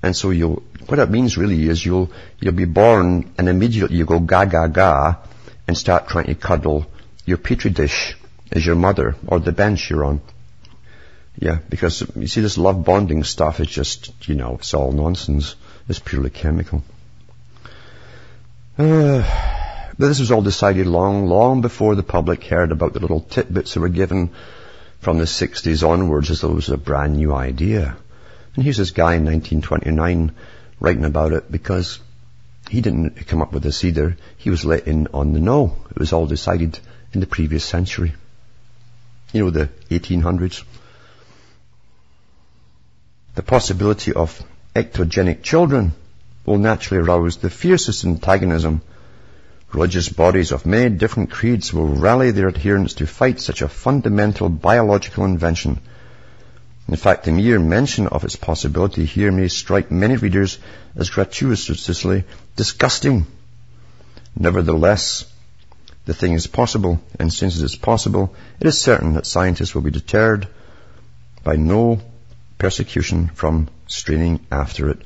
[0.00, 4.04] And so you'll, what that means really is you'll, you'll be born and immediately you
[4.04, 5.16] go ga ga ga
[5.66, 6.86] and start trying to cuddle
[7.26, 8.16] your petri dish
[8.52, 10.20] as your mother or the bench you're on.
[11.36, 15.56] Yeah, because you see this love bonding stuff is just, you know, it's all nonsense.
[15.88, 16.82] It's purely chemical.
[18.80, 19.57] Uh,
[20.06, 23.80] this was all decided long, long before the public heard about the little tidbits that
[23.80, 24.30] were given
[25.00, 27.96] from the 60s onwards as though it was a brand new idea.
[28.54, 30.32] And here's this guy in 1929
[30.80, 31.98] writing about it because
[32.70, 34.16] he didn't come up with this either.
[34.36, 35.76] He was let in on the know.
[35.90, 36.78] It was all decided
[37.12, 38.14] in the previous century.
[39.32, 40.64] You know, the 1800s.
[43.34, 44.42] The possibility of
[44.74, 45.92] ectogenic children
[46.44, 48.80] will naturally arouse the fiercest antagonism.
[49.72, 54.48] Religious bodies of many different creeds will rally their adherents to fight such a fundamental
[54.48, 55.78] biological invention.
[56.88, 60.58] In fact, the mere mention of its possibility here may strike many readers
[60.96, 62.24] as gratuitously
[62.56, 63.26] disgusting.
[64.34, 65.26] Nevertheless,
[66.06, 69.82] the thing is possible, and since it is possible, it is certain that scientists will
[69.82, 70.48] be deterred
[71.44, 72.00] by no
[72.56, 75.02] persecution from straining after it.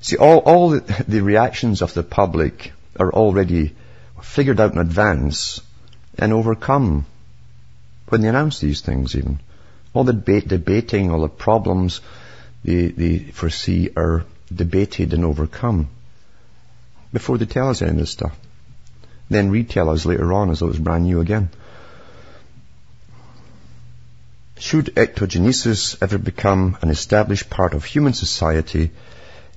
[0.00, 3.74] See, all, all the, the reactions of the public are already
[4.22, 5.60] figured out in advance
[6.18, 7.06] and overcome
[8.08, 9.40] when they announce these things even.
[9.92, 12.00] All the debating, all the problems
[12.64, 15.88] they, they foresee are debated and overcome
[17.12, 18.36] before they tell us any of this stuff.
[19.30, 21.50] Then retell us later on as though it's brand new again.
[24.58, 28.90] Should ectogenesis ever become an established part of human society,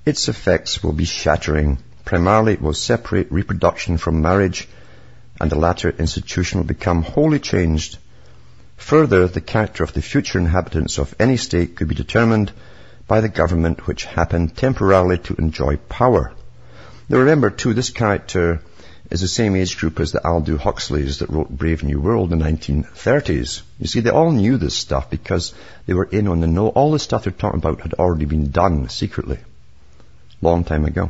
[0.05, 1.79] its effects will be shattering.
[2.11, 4.67] Primarily, it will separate reproduction from marriage,
[5.39, 7.99] and the latter institution will become wholly changed.
[8.75, 12.51] Further, the character of the future inhabitants of any state could be determined
[13.07, 16.33] by the government which happened temporarily to enjoy power.
[17.07, 18.59] Now remember too, this character
[19.09, 22.39] is the same age group as the Aldous Huxleys that wrote Brave New World in
[22.39, 23.61] the 1930s.
[23.79, 25.53] You see, they all knew this stuff because
[25.85, 26.67] they were in on the know.
[26.67, 29.39] All the stuff they're talking about had already been done secretly,
[30.41, 31.09] long time ago.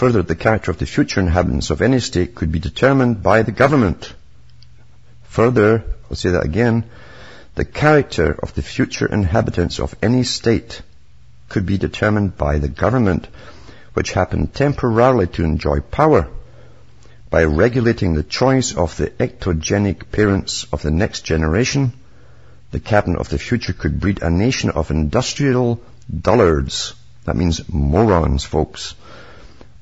[0.00, 3.52] Further, the character of the future inhabitants of any state could be determined by the
[3.52, 4.14] government.
[5.24, 6.86] Further, I'll say that again,
[7.54, 10.80] the character of the future inhabitants of any state
[11.50, 13.28] could be determined by the government
[13.92, 16.28] which happened temporarily to enjoy power.
[17.28, 21.92] by regulating the choice of the ectogenic parents of the next generation,
[22.70, 25.78] the cabinet of the future could breed a nation of industrial
[26.08, 26.94] dullards.
[27.26, 28.94] That means morons, folks.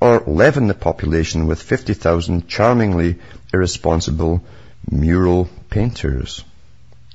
[0.00, 3.18] Or leaven the population with 50,000 charmingly
[3.52, 4.44] irresponsible
[4.90, 6.44] mural painters.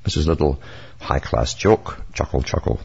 [0.03, 0.61] This is a little
[0.99, 1.97] high-class joke.
[2.13, 2.79] Chuckle, chuckle.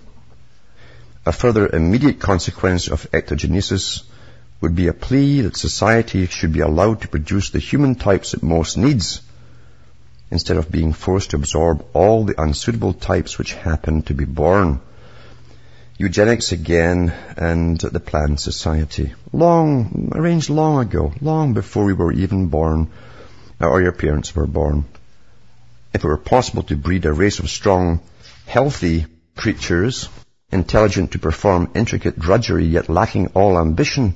[1.26, 4.04] A further immediate consequence of ectogenesis
[4.60, 8.42] would be a plea that society should be allowed to produce the human types it
[8.42, 9.20] most needs
[10.30, 14.80] instead of being forced to absorb all the unsuitable types which happen to be born.
[16.00, 19.12] Eugenics again and the planned society.
[19.32, 22.88] Long, arranged long ago, long before we were even born,
[23.58, 24.84] or your parents were born.
[25.92, 27.98] If it were possible to breed a race of strong,
[28.46, 30.08] healthy creatures,
[30.52, 34.14] intelligent to perform intricate drudgery yet lacking all ambition,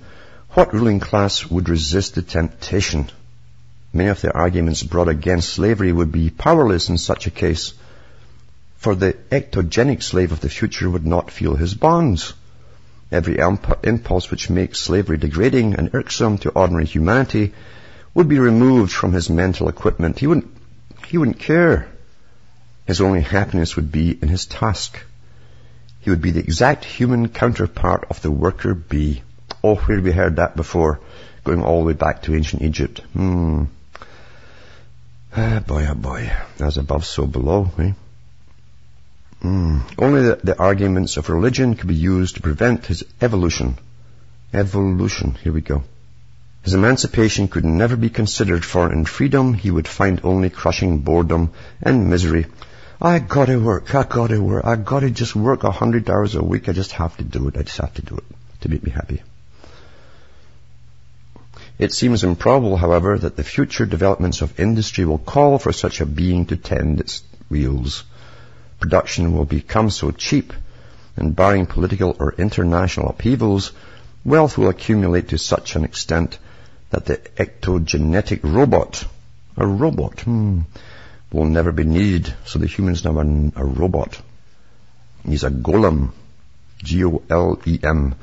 [0.50, 3.10] what ruling class would resist the temptation?
[3.92, 7.74] Many of the arguments brought against slavery would be powerless in such a case,
[8.82, 12.34] for the ectogenic slave of the future would not feel his bonds.
[13.12, 17.52] Every impulse which makes slavery degrading and irksome to ordinary humanity
[18.12, 20.18] would be removed from his mental equipment.
[20.18, 20.50] He wouldn't,
[21.06, 21.86] he wouldn't care.
[22.84, 25.00] His only happiness would be in his task.
[26.00, 29.22] He would be the exact human counterpart of the worker bee.
[29.62, 30.98] Oh, where have we heard that before?
[31.44, 32.98] Going all the way back to ancient Egypt.
[33.12, 33.64] Hmm.
[35.36, 36.32] Ah, boy, oh boy.
[36.58, 37.92] As above, so below, eh?
[39.42, 39.78] Hmm.
[39.98, 43.76] Only the, the arguments of religion could be used to prevent his evolution.
[44.54, 45.36] Evolution.
[45.42, 45.82] Here we go.
[46.62, 51.50] His emancipation could never be considered, for in freedom he would find only crushing boredom
[51.82, 52.46] and misery.
[53.00, 56.68] I gotta work, I gotta work, I gotta just work a hundred hours a week,
[56.68, 58.24] I just have to do it, I just have to do it
[58.60, 59.22] to make me happy.
[61.80, 66.06] It seems improbable, however, that the future developments of industry will call for such a
[66.06, 68.04] being to tend its wheels.
[68.82, 70.52] Production will become so cheap,
[71.16, 73.70] and barring political or international upheavals,
[74.24, 76.36] wealth will accumulate to such an extent
[76.90, 79.04] that the ectogenetic robot,
[79.56, 80.62] a robot, hmm,
[81.32, 82.34] will never be needed.
[82.44, 84.20] So the human's now a robot.
[85.24, 86.10] He's a golem.
[86.82, 88.16] G-O-L-E-M.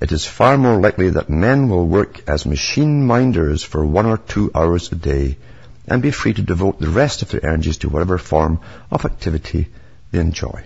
[0.00, 4.18] It is far more likely that men will work as machine minders for one or
[4.18, 5.38] two hours a day
[5.86, 8.60] and be free to devote the rest of their energies to whatever form
[8.90, 9.68] of activity
[10.10, 10.64] they enjoy.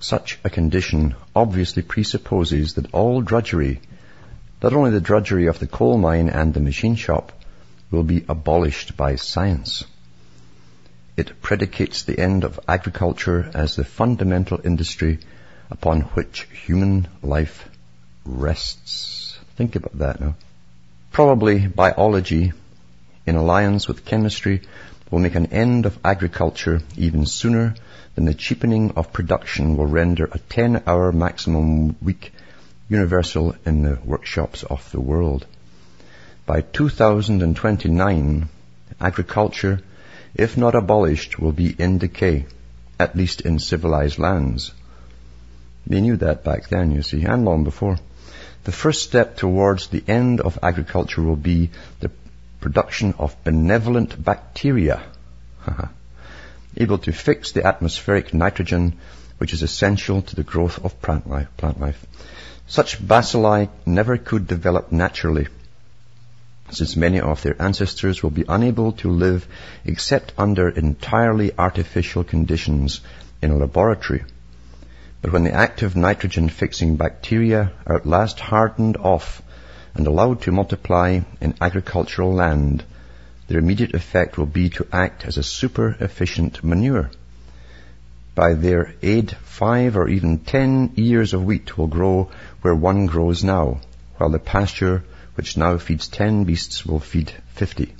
[0.00, 3.80] Such a condition obviously presupposes that all drudgery,
[4.62, 7.32] not only the drudgery of the coal mine and the machine shop,
[7.90, 9.84] will be abolished by science.
[11.16, 15.20] It predicates the end of agriculture as the fundamental industry
[15.70, 17.68] upon which human life
[18.24, 19.38] rests.
[19.56, 20.34] Think about that now.
[21.12, 22.52] Probably biology,
[23.26, 24.62] in alliance with chemistry,
[25.10, 27.74] will make an end of agriculture even sooner
[28.14, 32.32] than the cheapening of production will render a 10-hour maximum week
[32.88, 35.46] universal in the workshops of the world.
[36.46, 38.48] By 2029,
[39.00, 39.80] agriculture,
[40.34, 42.46] if not abolished, will be in decay,
[42.98, 44.72] at least in civilized lands.
[45.86, 47.98] They knew that back then, you see, and long before.
[48.64, 51.70] The first step towards the end of agriculture will be
[52.00, 52.10] the
[52.64, 55.02] production of benevolent bacteria,
[56.78, 58.94] able to fix the atmospheric nitrogen
[59.36, 61.48] which is essential to the growth of plant life.
[61.58, 62.06] Plant life.
[62.66, 65.48] Such bacilli never could develop naturally,
[66.70, 69.46] since many of their ancestors will be unable to live
[69.84, 73.02] except under entirely artificial conditions
[73.42, 74.24] in a laboratory.
[75.20, 79.42] But when the active nitrogen fixing bacteria are at last hardened off
[79.94, 82.84] and allowed to multiply in agricultural land,
[83.46, 87.10] their immediate effect will be to act as a super efficient manure.
[88.34, 92.30] By their aid, five or even ten ears of wheat will grow
[92.62, 93.80] where one grows now,
[94.16, 95.04] while the pasture
[95.36, 97.94] which now feeds ten beasts will feed fifty.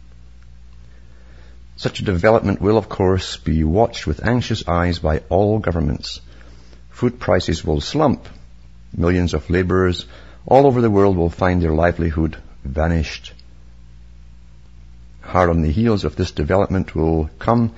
[1.76, 6.20] Such a development will, of course, be watched with anxious eyes by all governments,
[6.90, 8.28] food prices will slump.
[8.96, 10.06] Millions of laborers
[10.46, 13.32] all over the world will find their livelihood vanished.
[15.20, 17.72] Hard on the heels of this development will come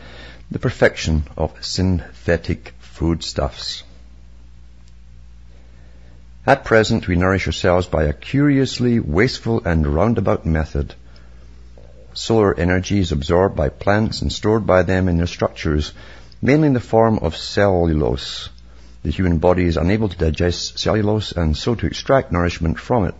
[0.51, 3.83] the perfection of synthetic foodstuffs.
[6.47, 10.95] At present, we nourish ourselves by a curiously wasteful and roundabout method.
[12.14, 15.93] Solar energy is absorbed by plants and stored by them in their structures,
[16.41, 18.49] mainly in the form of cellulose.
[19.03, 23.14] The human body is unable to digest cellulose and so to extract nourishment from it.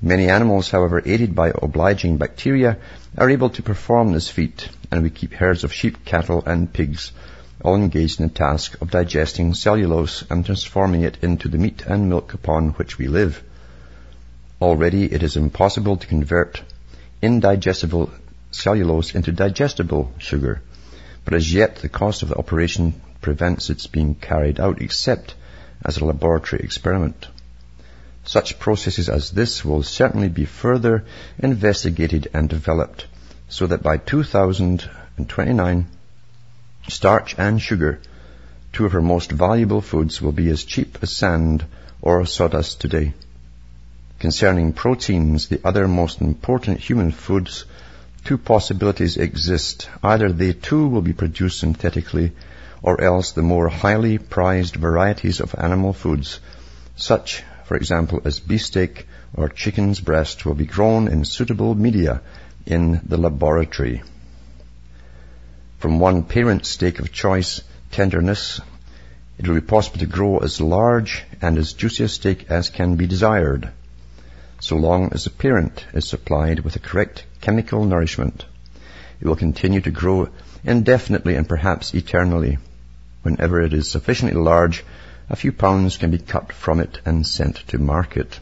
[0.00, 2.78] Many animals, however, aided by obliging bacteria,
[3.16, 7.12] are able to perform this feat, and we keep herds of sheep, cattle, and pigs,
[7.64, 12.08] all engaged in the task of digesting cellulose and transforming it into the meat and
[12.08, 13.42] milk upon which we live.
[14.60, 16.62] Already it is impossible to convert
[17.20, 18.10] indigestible
[18.50, 20.62] cellulose into digestible sugar,
[21.24, 25.34] but as yet the cost of the operation prevents its being carried out except
[25.84, 27.28] as a laboratory experiment.
[28.24, 31.04] Such processes as this will certainly be further
[31.38, 33.06] investigated and developed
[33.48, 35.86] so that by 2029,
[36.88, 38.00] starch and sugar,
[38.72, 41.64] two of our most valuable foods, will be as cheap as sand
[42.00, 43.12] or sawdust today.
[44.18, 47.66] Concerning proteins, the other most important human foods,
[48.24, 49.90] two possibilities exist.
[50.02, 52.32] Either they too will be produced synthetically,
[52.82, 56.40] or else the more highly prized varieties of animal foods,
[56.96, 62.20] such for example, as beefsteak or chicken's breast will be grown in suitable media
[62.66, 64.02] in the laboratory.
[65.78, 68.60] From one parent steak of choice tenderness,
[69.38, 72.96] it will be possible to grow as large and as juicy a steak as can
[72.96, 73.70] be desired,
[74.60, 78.44] so long as the parent is supplied with the correct chemical nourishment.
[79.18, 80.28] It will continue to grow
[80.62, 82.58] indefinitely and perhaps eternally.
[83.22, 84.84] Whenever it is sufficiently large
[85.30, 88.40] a few pounds can be cut from it and sent to market.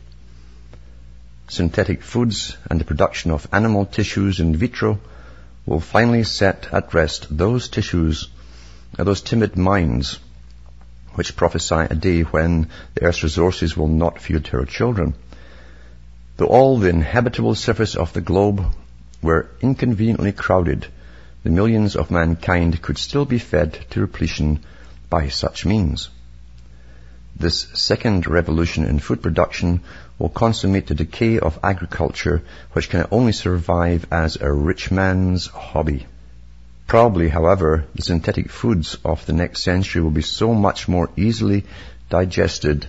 [1.48, 4.98] Synthetic foods and the production of animal tissues in vitro
[5.66, 8.28] will finally set at rest those tissues,
[8.98, 10.18] uh, those timid minds,
[11.14, 15.14] which prophesy a day when the earth's resources will not feed her children.
[16.38, 18.64] Though all the inhabitable surface of the globe
[19.20, 20.86] were inconveniently crowded,
[21.42, 24.60] the millions of mankind could still be fed to repletion
[25.08, 26.10] by such means.
[27.36, 29.80] This second revolution in food production
[30.18, 36.06] will consummate the decay of agriculture, which can only survive as a rich man's hobby.
[36.86, 41.64] Probably, however, the synthetic foods of the next century will be so much more easily
[42.10, 42.86] digested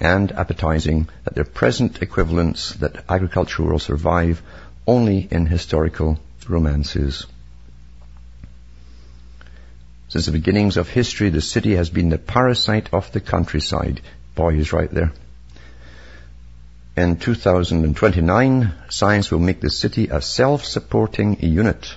[0.00, 4.42] and appetizing that their present equivalents that agriculture will survive
[4.86, 7.26] only in historical romances.
[10.08, 14.00] Since the beginnings of history, the city has been the parasite of the countryside.
[14.34, 15.12] Boy, he's right there.
[16.96, 21.94] In 2029, science will make the city a self-supporting unit.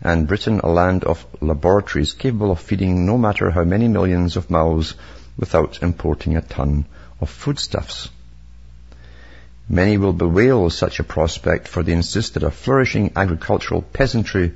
[0.00, 4.50] And Britain a land of laboratories capable of feeding no matter how many millions of
[4.50, 4.94] mouths
[5.36, 6.86] without importing a ton
[7.20, 8.08] of foodstuffs.
[9.68, 14.52] Many will bewail such a prospect for they insist that a flourishing agricultural peasantry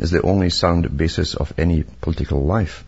[0.00, 2.84] is the only sound basis of any political life.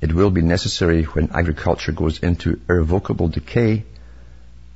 [0.00, 3.84] It will be necessary when agriculture goes into irrevocable decay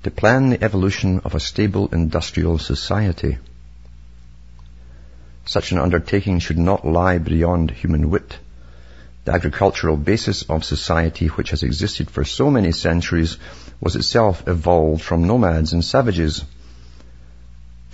[0.03, 3.39] to plan the evolution of a stable industrial society.
[5.47, 8.39] Such an undertaking should not lie beyond human wit.
[9.25, 13.39] The agricultural basis of society which has existed for so many centuries
[13.81, 16.45] was itself evolved from nomads and savages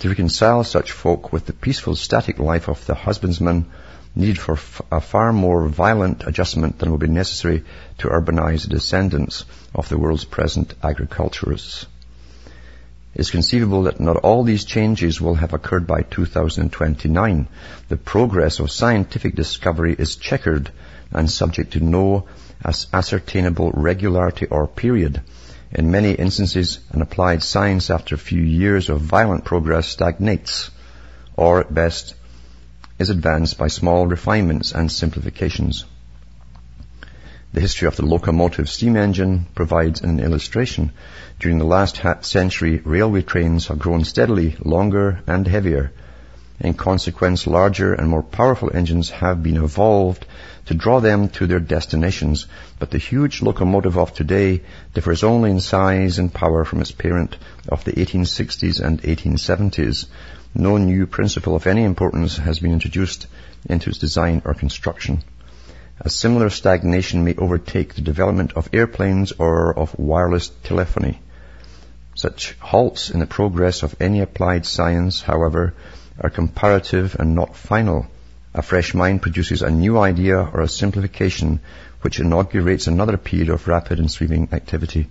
[0.03, 3.65] to reconcile such folk with the peaceful static life of the husbandman
[4.13, 4.59] needed for
[4.91, 7.63] a far more violent adjustment than will be necessary
[7.97, 11.85] to urbanize the descendants of the world's present agriculturists.
[13.15, 17.47] It is conceivable that not all these changes will have occurred by 2029.
[17.87, 20.69] The progress of scientific discovery is checkered
[21.13, 22.27] and subject to no
[22.91, 25.21] ascertainable regularity or period.
[25.75, 30.69] In many instances, an applied science after a few years of violent progress stagnates,
[31.35, 32.13] or at best
[32.99, 35.85] is advanced by small refinements and simplifications.
[37.53, 40.91] The history of the locomotive steam engine provides an illustration.
[41.39, 45.91] During the last century, railway trains have grown steadily longer and heavier.
[46.59, 50.25] In consequence, larger and more powerful engines have been evolved
[50.65, 52.47] to draw them to their destinations,
[52.79, 54.61] but the huge locomotive of today
[54.93, 57.37] differs only in size and power from its parent
[57.67, 60.05] of the 1860s and 1870s.
[60.55, 63.27] No new principle of any importance has been introduced
[63.65, 65.23] into its design or construction.
[65.99, 71.19] A similar stagnation may overtake the development of airplanes or of wireless telephony.
[72.15, 75.73] Such halts in the progress of any applied science, however,
[76.19, 78.07] are comparative and not final.
[78.55, 81.59] A fresh mind produces a new idea or a simplification
[82.01, 85.07] which inaugurates another period of rapid and sweeping activity.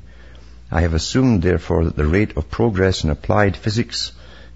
[0.70, 4.12] I have assumed, therefore, that the rate of progress in applied physics,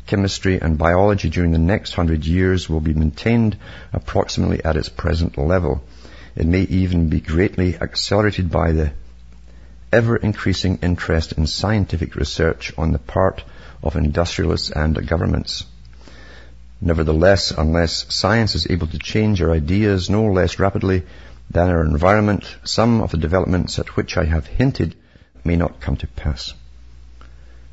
[0.06, 3.56] chemistry, and biology during the next hundred years will be maintained
[3.92, 5.82] approximately at its present level.
[6.36, 8.92] It may even be greatly accelerated by the
[9.92, 13.42] ever increasing interest in scientific research on the part
[13.82, 15.64] of industrialists and governments.
[16.80, 21.04] Nevertheless, unless science is able to change our ideas no less rapidly
[21.50, 24.94] than our environment, some of the developments at which I have hinted
[25.44, 26.52] may not come to pass.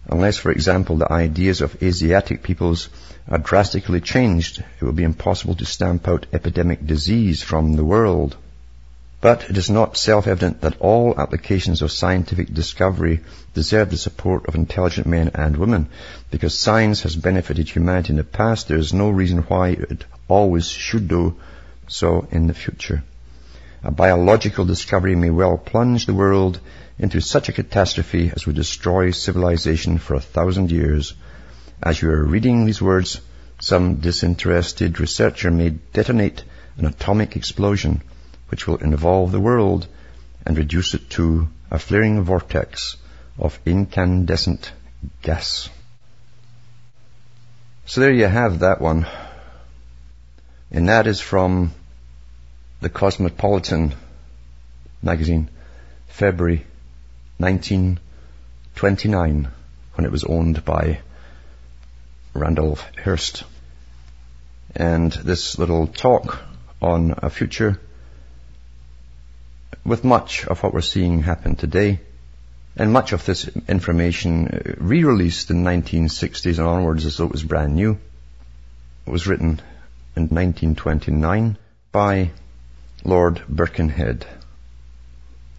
[0.08, 2.90] Unless, for example, the ideas of Asiatic peoples
[3.28, 8.38] are drastically changed, it will be impossible to stamp out epidemic disease from the world.
[9.24, 13.22] But it is not self-evident that all applications of scientific discovery
[13.54, 15.88] deserve the support of intelligent men and women.
[16.30, 20.68] Because science has benefited humanity in the past, there is no reason why it always
[20.68, 21.38] should do
[21.88, 23.02] so in the future.
[23.82, 26.60] A biological discovery may well plunge the world
[27.00, 31.14] into such a catastrophe as would destroy civilization for a thousand years.
[31.82, 33.22] As you are reading these words,
[33.62, 36.44] some disinterested researcher may detonate
[36.78, 38.02] an atomic explosion
[38.54, 39.88] which will involve the world
[40.46, 42.98] and reduce it to a flaring vortex
[43.40, 44.72] of incandescent
[45.24, 45.72] gas.
[47.88, 49.08] So there you have that one.
[50.70, 51.72] And that is from
[52.80, 53.96] the Cosmopolitan
[55.02, 55.50] magazine,
[56.10, 56.64] February
[57.40, 59.48] 1929,
[59.96, 61.00] when it was owned by
[62.36, 63.46] Randolph Hearst.
[64.76, 66.44] And this little talk
[66.84, 67.80] on a future
[69.86, 72.00] with much of what we're seeing happen today,
[72.76, 77.44] and much of this information uh, re-released in 1960s and onwards as though it was
[77.44, 77.98] brand new.
[79.06, 79.62] It was written
[80.16, 81.58] in 1929
[81.92, 82.32] by
[83.04, 84.26] Lord Birkenhead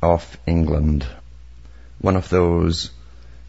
[0.03, 1.07] of England.
[2.01, 2.91] One of those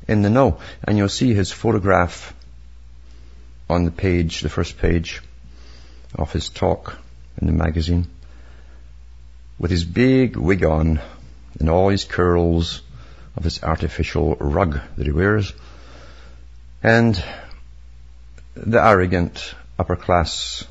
[0.08, 0.60] in the know.
[0.84, 2.34] And you'll see his photograph
[3.70, 5.22] on the page, the first page
[6.14, 6.98] of his talk
[7.42, 8.08] in the magazine
[9.60, 11.00] with his big wig on
[11.60, 12.82] and all his curls
[13.36, 15.54] of his artificial rug that he wears
[16.84, 17.24] and
[18.56, 20.66] the arrogant upper class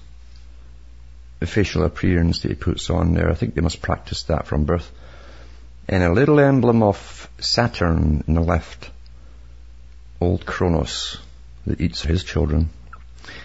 [1.47, 3.31] facial appearance that he puts on there.
[3.31, 4.91] I think they must practice that from birth.
[5.89, 8.91] And a little emblem of Saturn in the left.
[10.21, 11.19] Old Kronos
[11.67, 12.71] that eats his children.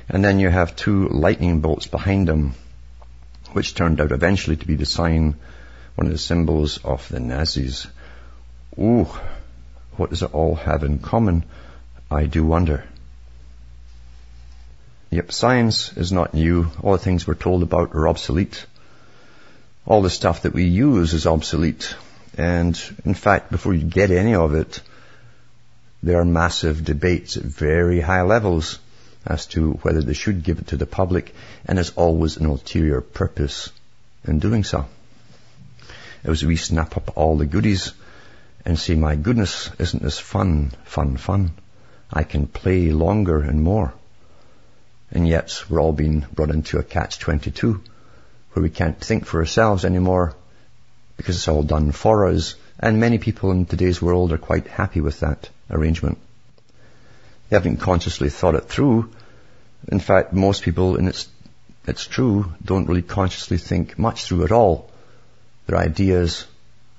[0.07, 2.53] And then you have two lightning bolts behind him
[3.53, 5.35] which turned out eventually to be the sign,
[5.95, 7.87] one of the symbols of the Nazis.
[8.77, 9.07] Ooh,
[9.97, 11.43] what does it all have in common?
[12.09, 12.83] I do wonder.
[15.11, 16.69] Yep, science is not new.
[16.83, 18.65] All the things we're told about are obsolete.
[19.85, 21.95] All the stuff that we use is obsolete.
[22.37, 24.81] And in fact, before you get any of it,
[26.03, 28.79] there are massive debates at very high levels
[29.29, 31.33] as to whether they should give it to the public,
[31.65, 33.71] and there's always an ulterior purpose
[34.27, 34.85] in doing so.
[36.25, 37.93] Was we snap up all the goodies
[38.65, 41.51] and say, my goodness, isn't this fun, fun, fun?
[42.11, 43.93] I can play longer and more.
[45.11, 47.81] And yet we're all being brought into a catch-22
[48.53, 50.35] where we can't think for ourselves anymore
[51.17, 52.55] because it's all done for us.
[52.79, 56.17] And many people in today's world are quite happy with that arrangement.
[57.49, 59.11] They haven't consciously thought it through.
[59.87, 61.27] In fact, most people, and it's,
[61.87, 64.89] it's true, don't really consciously think much through at all.
[65.67, 66.45] Their ideas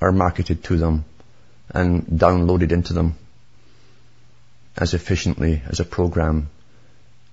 [0.01, 1.05] are marketed to them
[1.69, 3.17] and downloaded into them
[4.77, 6.49] as efficiently as a program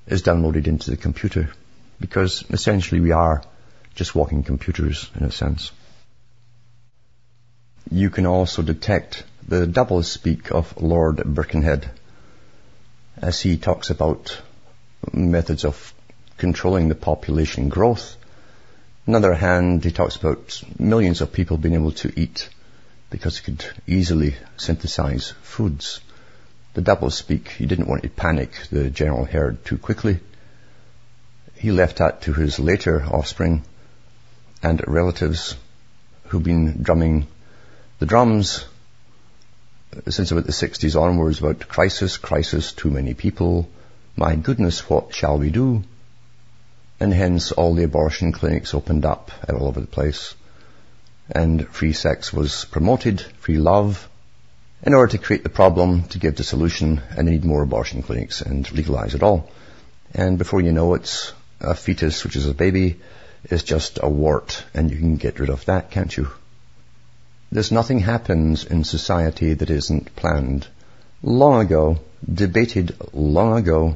[0.07, 1.49] is downloaded into the computer.
[1.99, 3.41] Because essentially we are
[3.95, 5.71] just walking computers in a sense.
[7.89, 11.89] You can also detect the double speak of Lord Birkenhead
[13.17, 14.41] as he talks about
[15.13, 15.93] methods of
[16.37, 18.15] controlling the population growth.
[19.07, 22.49] On the other hand, he talks about millions of people being able to eat
[23.09, 26.01] because he could easily synthesize foods.
[26.73, 30.19] The double speak, he didn't want to panic the general herd too quickly.
[31.55, 33.63] He left that to his later offspring
[34.61, 35.55] and relatives
[36.25, 37.27] who've been drumming
[37.99, 38.65] the drums
[40.09, 43.67] since about the 60s onwards about crisis, crisis, too many people,
[44.17, 45.83] my goodness, what shall we do?
[46.99, 50.33] And hence all the abortion clinics opened up all over the place.
[51.29, 54.09] And free sex was promoted, free love,
[54.81, 58.41] in order to create the problem, to give the solution, and need more abortion clinics
[58.41, 59.51] and legalize it all.
[60.15, 62.99] And before you know it, a fetus, which is a baby,
[63.51, 66.27] is just a wart, and you can get rid of that, can't you?
[67.51, 70.67] There's nothing happens in society that isn't planned.
[71.21, 71.99] Long ago,
[72.33, 73.95] debated long ago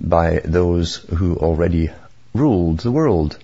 [0.00, 1.90] by those who already
[2.34, 3.38] ruled the world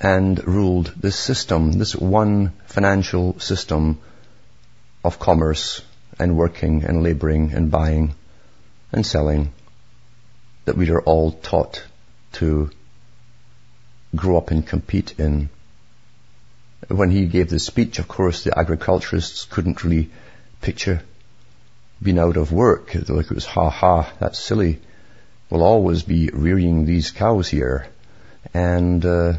[0.00, 3.98] and ruled this system, this one financial system
[5.04, 5.82] of commerce
[6.18, 8.14] and working and laboring and buying
[8.92, 9.52] and selling
[10.64, 11.82] that we are all taught
[12.32, 12.70] to
[14.14, 15.48] grow up and compete in.
[16.88, 20.10] When he gave the speech, of course, the agriculturists couldn't really
[20.60, 21.02] picture
[22.02, 22.94] being out of work.
[22.94, 24.78] Like it was, ha ha, that's silly.
[25.50, 27.86] We'll always be rearing these cows here.
[28.52, 29.34] And, uh,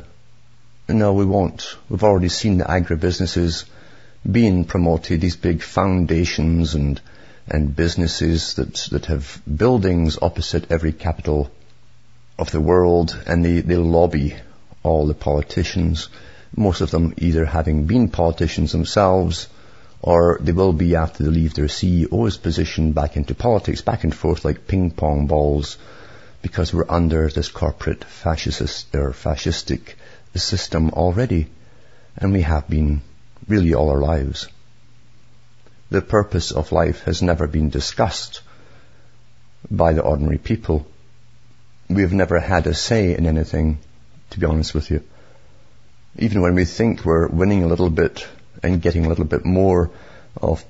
[0.87, 1.77] no, we won't.
[1.87, 3.65] We've already seen the agribusinesses
[4.29, 6.99] being promoted, these big foundations and,
[7.47, 11.51] and businesses that, that have buildings opposite every capital
[12.39, 14.35] of the world and they, they lobby
[14.81, 16.09] all the politicians,
[16.55, 19.47] most of them either having been politicians themselves
[20.01, 24.15] or they will be after they leave their CEO's position back into politics, back and
[24.15, 25.77] forth like ping pong balls
[26.41, 29.95] because we're under this corporate fascist or fascistic
[30.35, 31.49] system already
[32.17, 33.01] and we have been
[33.47, 34.47] really all our lives.
[35.89, 38.41] The purpose of life has never been discussed
[39.71, 40.85] by the ordinary people.
[41.89, 43.79] We've never had a say in anything,
[44.31, 45.03] to be honest with you.
[46.17, 48.27] Even when we think we're winning a little bit
[48.61, 49.89] and getting a little bit more
[50.39, 50.63] of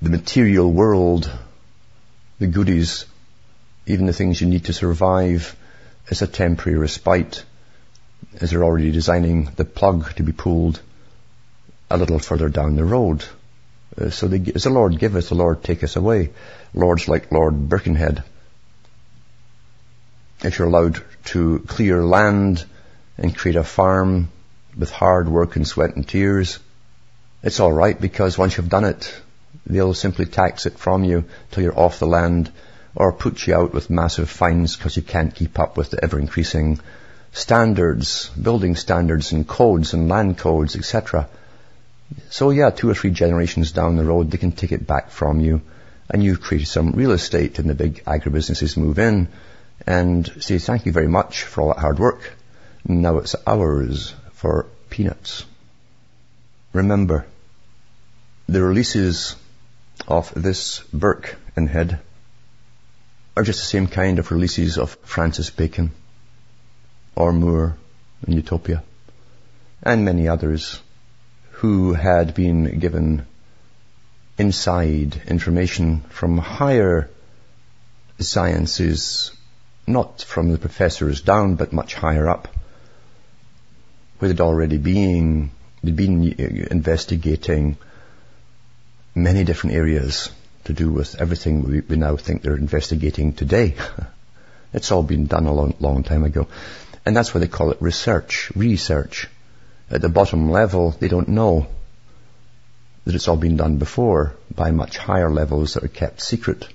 [0.00, 1.30] the material world,
[2.38, 3.04] the goodies,
[3.86, 5.56] even the things you need to survive
[6.10, 7.44] as a temporary respite,
[8.40, 10.80] as they're already designing the plug to be pulled
[11.90, 13.24] a little further down the road.
[13.98, 16.30] Uh, so they, as the Lord give us, the Lord take us away.
[16.74, 18.24] Lords like Lord Birkenhead.
[20.42, 22.64] If you're allowed to clear land
[23.16, 24.28] and create a farm
[24.76, 26.58] with hard work and sweat and tears,
[27.42, 29.14] it's alright because once you've done it,
[29.64, 32.50] they'll simply tax it from you till you're off the land
[32.96, 36.18] or put you out with massive fines because you can't keep up with the ever
[36.18, 36.80] increasing
[37.32, 41.28] standards, building standards and codes and land codes, etc.
[42.30, 45.40] So yeah, two or three generations down the road, they can take it back from
[45.40, 45.60] you
[46.08, 49.28] and you've created some real estate and the big agribusinesses move in
[49.86, 52.32] and say thank you very much for all that hard work.
[52.88, 55.44] Now it's ours for peanuts.
[56.72, 57.26] Remember,
[58.48, 59.36] the releases
[60.08, 62.00] of this Burke and Head
[63.36, 65.90] are just the same kind of releases of Francis Bacon
[67.14, 67.76] or More
[68.26, 68.82] in Utopia
[69.82, 70.80] and many others
[71.50, 73.26] who had been given
[74.38, 77.10] inside information from higher
[78.18, 79.32] sciences,
[79.86, 82.48] not from the professors down, but much higher up,
[84.18, 86.34] where they'd already they'd been
[86.70, 87.76] investigating
[89.14, 90.30] many different areas
[90.66, 93.74] to do with everything we, we now think they're investigating today.
[94.72, 96.46] it's all been done a long, long time ago.
[97.04, 99.28] And that's why they call it research, research
[99.90, 101.66] at the bottom level, they don't know
[103.04, 106.66] that it's all been done before by much higher levels that are kept secret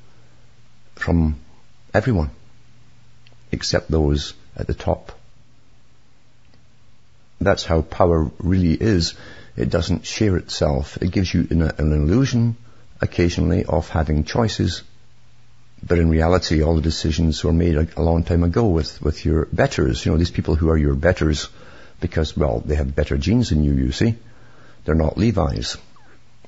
[0.96, 1.36] from
[1.94, 2.32] everyone,
[3.52, 5.12] except those at the top.
[7.42, 9.16] That's how power really is.
[9.58, 10.98] It doesn't share itself.
[11.02, 12.56] It gives you an, an illusion
[13.02, 14.84] occasionally of having choices,
[15.84, 19.26] but in reality, all the decisions were made a, a long time ago with, with
[19.26, 20.06] your betters.
[20.06, 21.50] You know, these people who are your betters,
[22.00, 24.16] because, well, they have better genes than you, you see.
[24.86, 25.78] They're not Levi's.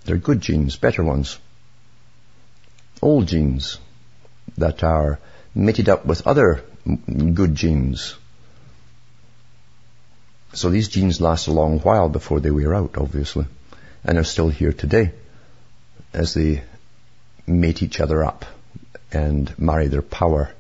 [0.06, 1.40] They're good genes, better ones.
[3.02, 3.80] Old genes
[4.58, 5.20] that are
[5.56, 6.64] mated up with other
[7.34, 8.16] good genes.
[10.54, 13.46] So these genes last a long while before they wear out, obviously.
[14.04, 15.14] And are still here today
[16.14, 16.64] as they
[17.46, 18.46] mate each other up
[19.12, 20.52] and marry their power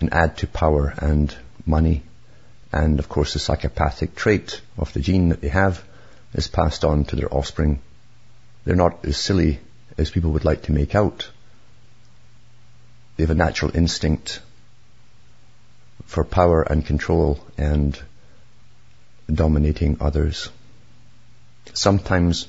[0.00, 2.02] and add to power and money
[2.72, 5.82] and of course the psychopathic trait of the gene that they have
[6.34, 7.80] is passed on to their offspring.
[8.64, 9.60] They're not as silly
[9.96, 11.30] as people would like to make out.
[13.16, 14.40] They have a natural instinct
[16.04, 17.98] for power and control and
[19.32, 20.50] dominating others.
[21.72, 22.46] Sometimes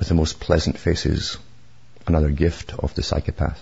[0.00, 1.36] with the most pleasant faces,
[2.06, 3.60] another gift of the psychopath.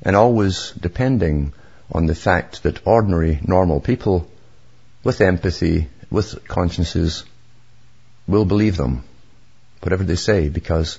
[0.00, 1.52] And always depending
[1.92, 4.26] on the fact that ordinary, normal people
[5.04, 7.24] with empathy, with consciences,
[8.26, 9.04] will believe them,
[9.82, 10.98] whatever they say, because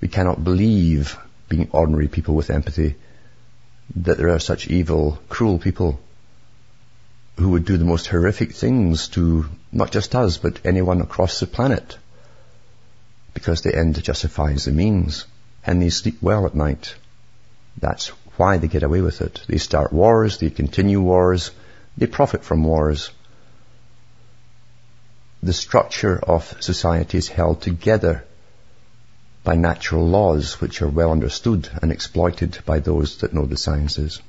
[0.00, 1.16] we cannot believe,
[1.48, 2.96] being ordinary people with empathy,
[3.94, 6.00] that there are such evil, cruel people
[7.36, 11.46] who would do the most horrific things to not just us, but anyone across the
[11.46, 11.96] planet.
[13.38, 15.24] Because the end justifies the means,
[15.64, 16.94] and they sleep well at night.
[17.78, 19.42] That's why they get away with it.
[19.46, 21.50] They start wars, they continue wars,
[21.96, 23.10] they profit from wars
[25.42, 28.24] the structure of society is held together
[29.44, 34.20] by natural laws which are well understood and exploited by those that know the sciences.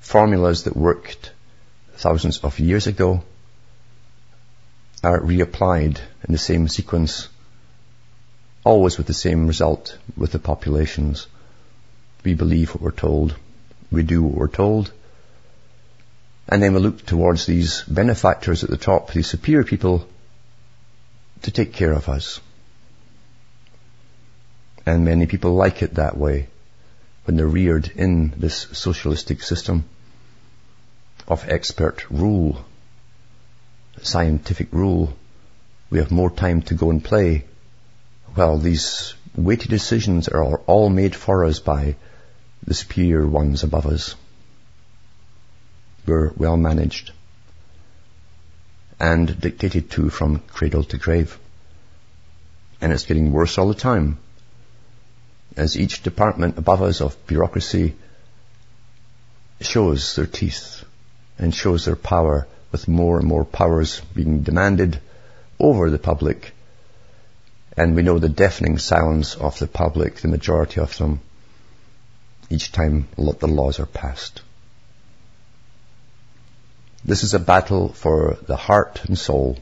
[0.00, 1.32] Formulas that worked
[1.96, 3.22] thousands of years ago
[5.04, 7.28] are reapplied in the same sequence,
[8.66, 11.28] always with the same result with the populations.
[12.24, 13.36] We believe what we're told.
[13.92, 14.90] We do what we're told.
[16.48, 20.08] And then we look towards these benefactors at the top, these superior people,
[21.42, 22.40] to take care of us.
[24.84, 26.48] And many people like it that way
[27.24, 29.84] when they're reared in this socialistic system
[31.28, 32.64] of expert rule,
[34.02, 35.16] scientific rule.
[35.90, 37.44] We have more time to go and play.
[38.36, 41.96] Well, these weighty decisions are all made for us by
[42.66, 44.14] the superior ones above us.
[46.06, 47.12] We're well managed
[49.00, 51.38] and dictated to from cradle to grave.
[52.80, 54.18] And it's getting worse all the time
[55.56, 57.94] as each department above us of bureaucracy
[59.62, 60.84] shows their teeth
[61.38, 65.00] and shows their power with more and more powers being demanded
[65.58, 66.52] over the public.
[67.76, 71.20] And we know the deafening silence of the public, the majority of them,
[72.48, 74.40] each time the laws are passed.
[77.04, 79.58] This is a battle for the heart and soul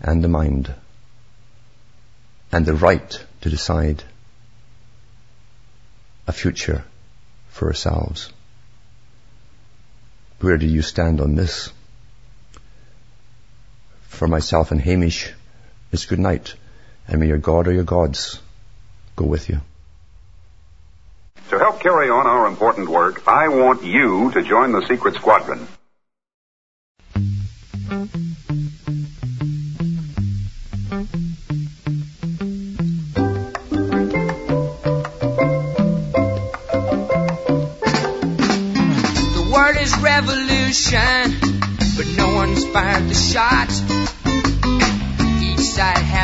[0.00, 0.72] and the mind
[2.52, 4.02] and the right to decide
[6.26, 6.84] a future
[7.48, 8.32] for ourselves.
[10.40, 11.72] Where do you stand on this?
[14.06, 15.32] For myself and Hamish,
[15.92, 16.54] it's good night,
[17.08, 18.38] and may your God or your gods
[19.16, 19.60] go with you.
[21.48, 25.66] To help carry on our important work, I want you to join the Secret Squadron.
[39.32, 41.40] The word is revolution,
[41.96, 43.97] but no one's fired the shot.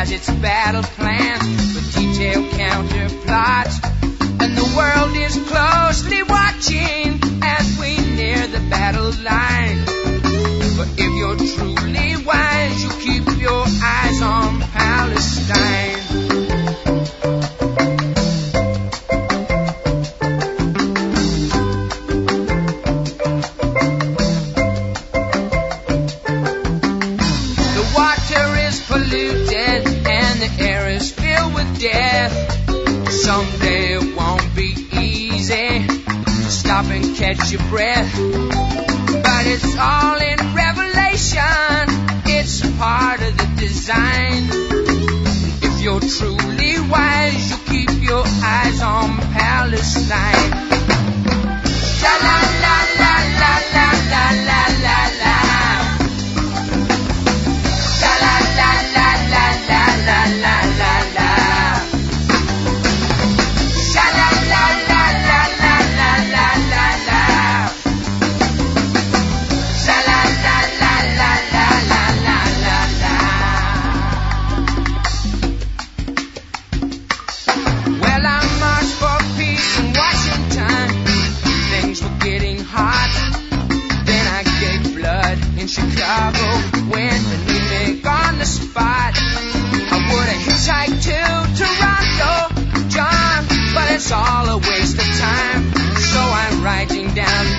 [0.04, 3.68] Has its battle plans with detailed counter plot.
[4.38, 9.82] And the world is closely watching as we near the battle line.
[10.76, 16.03] But if you're truly wise, you keep your eyes on Palestine.
[37.36, 38.12] Catch your breath.
[38.16, 41.86] But it's all in revelation,
[42.26, 44.48] it's part of the design.
[45.62, 50.64] If you're truly wise, you keep your eyes on Palestine.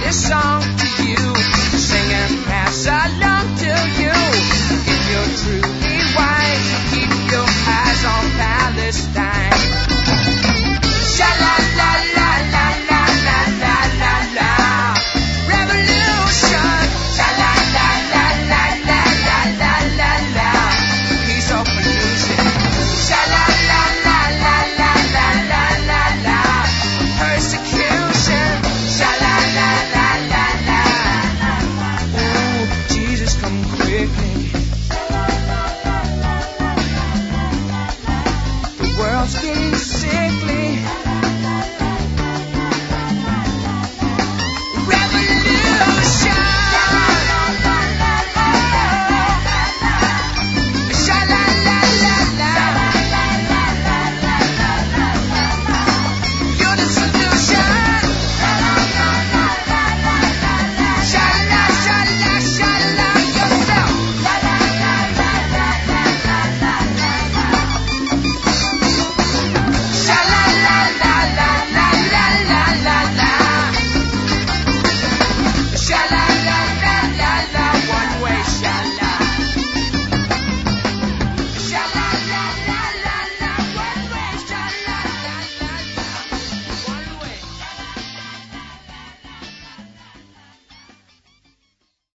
[0.05, 0.84] this song.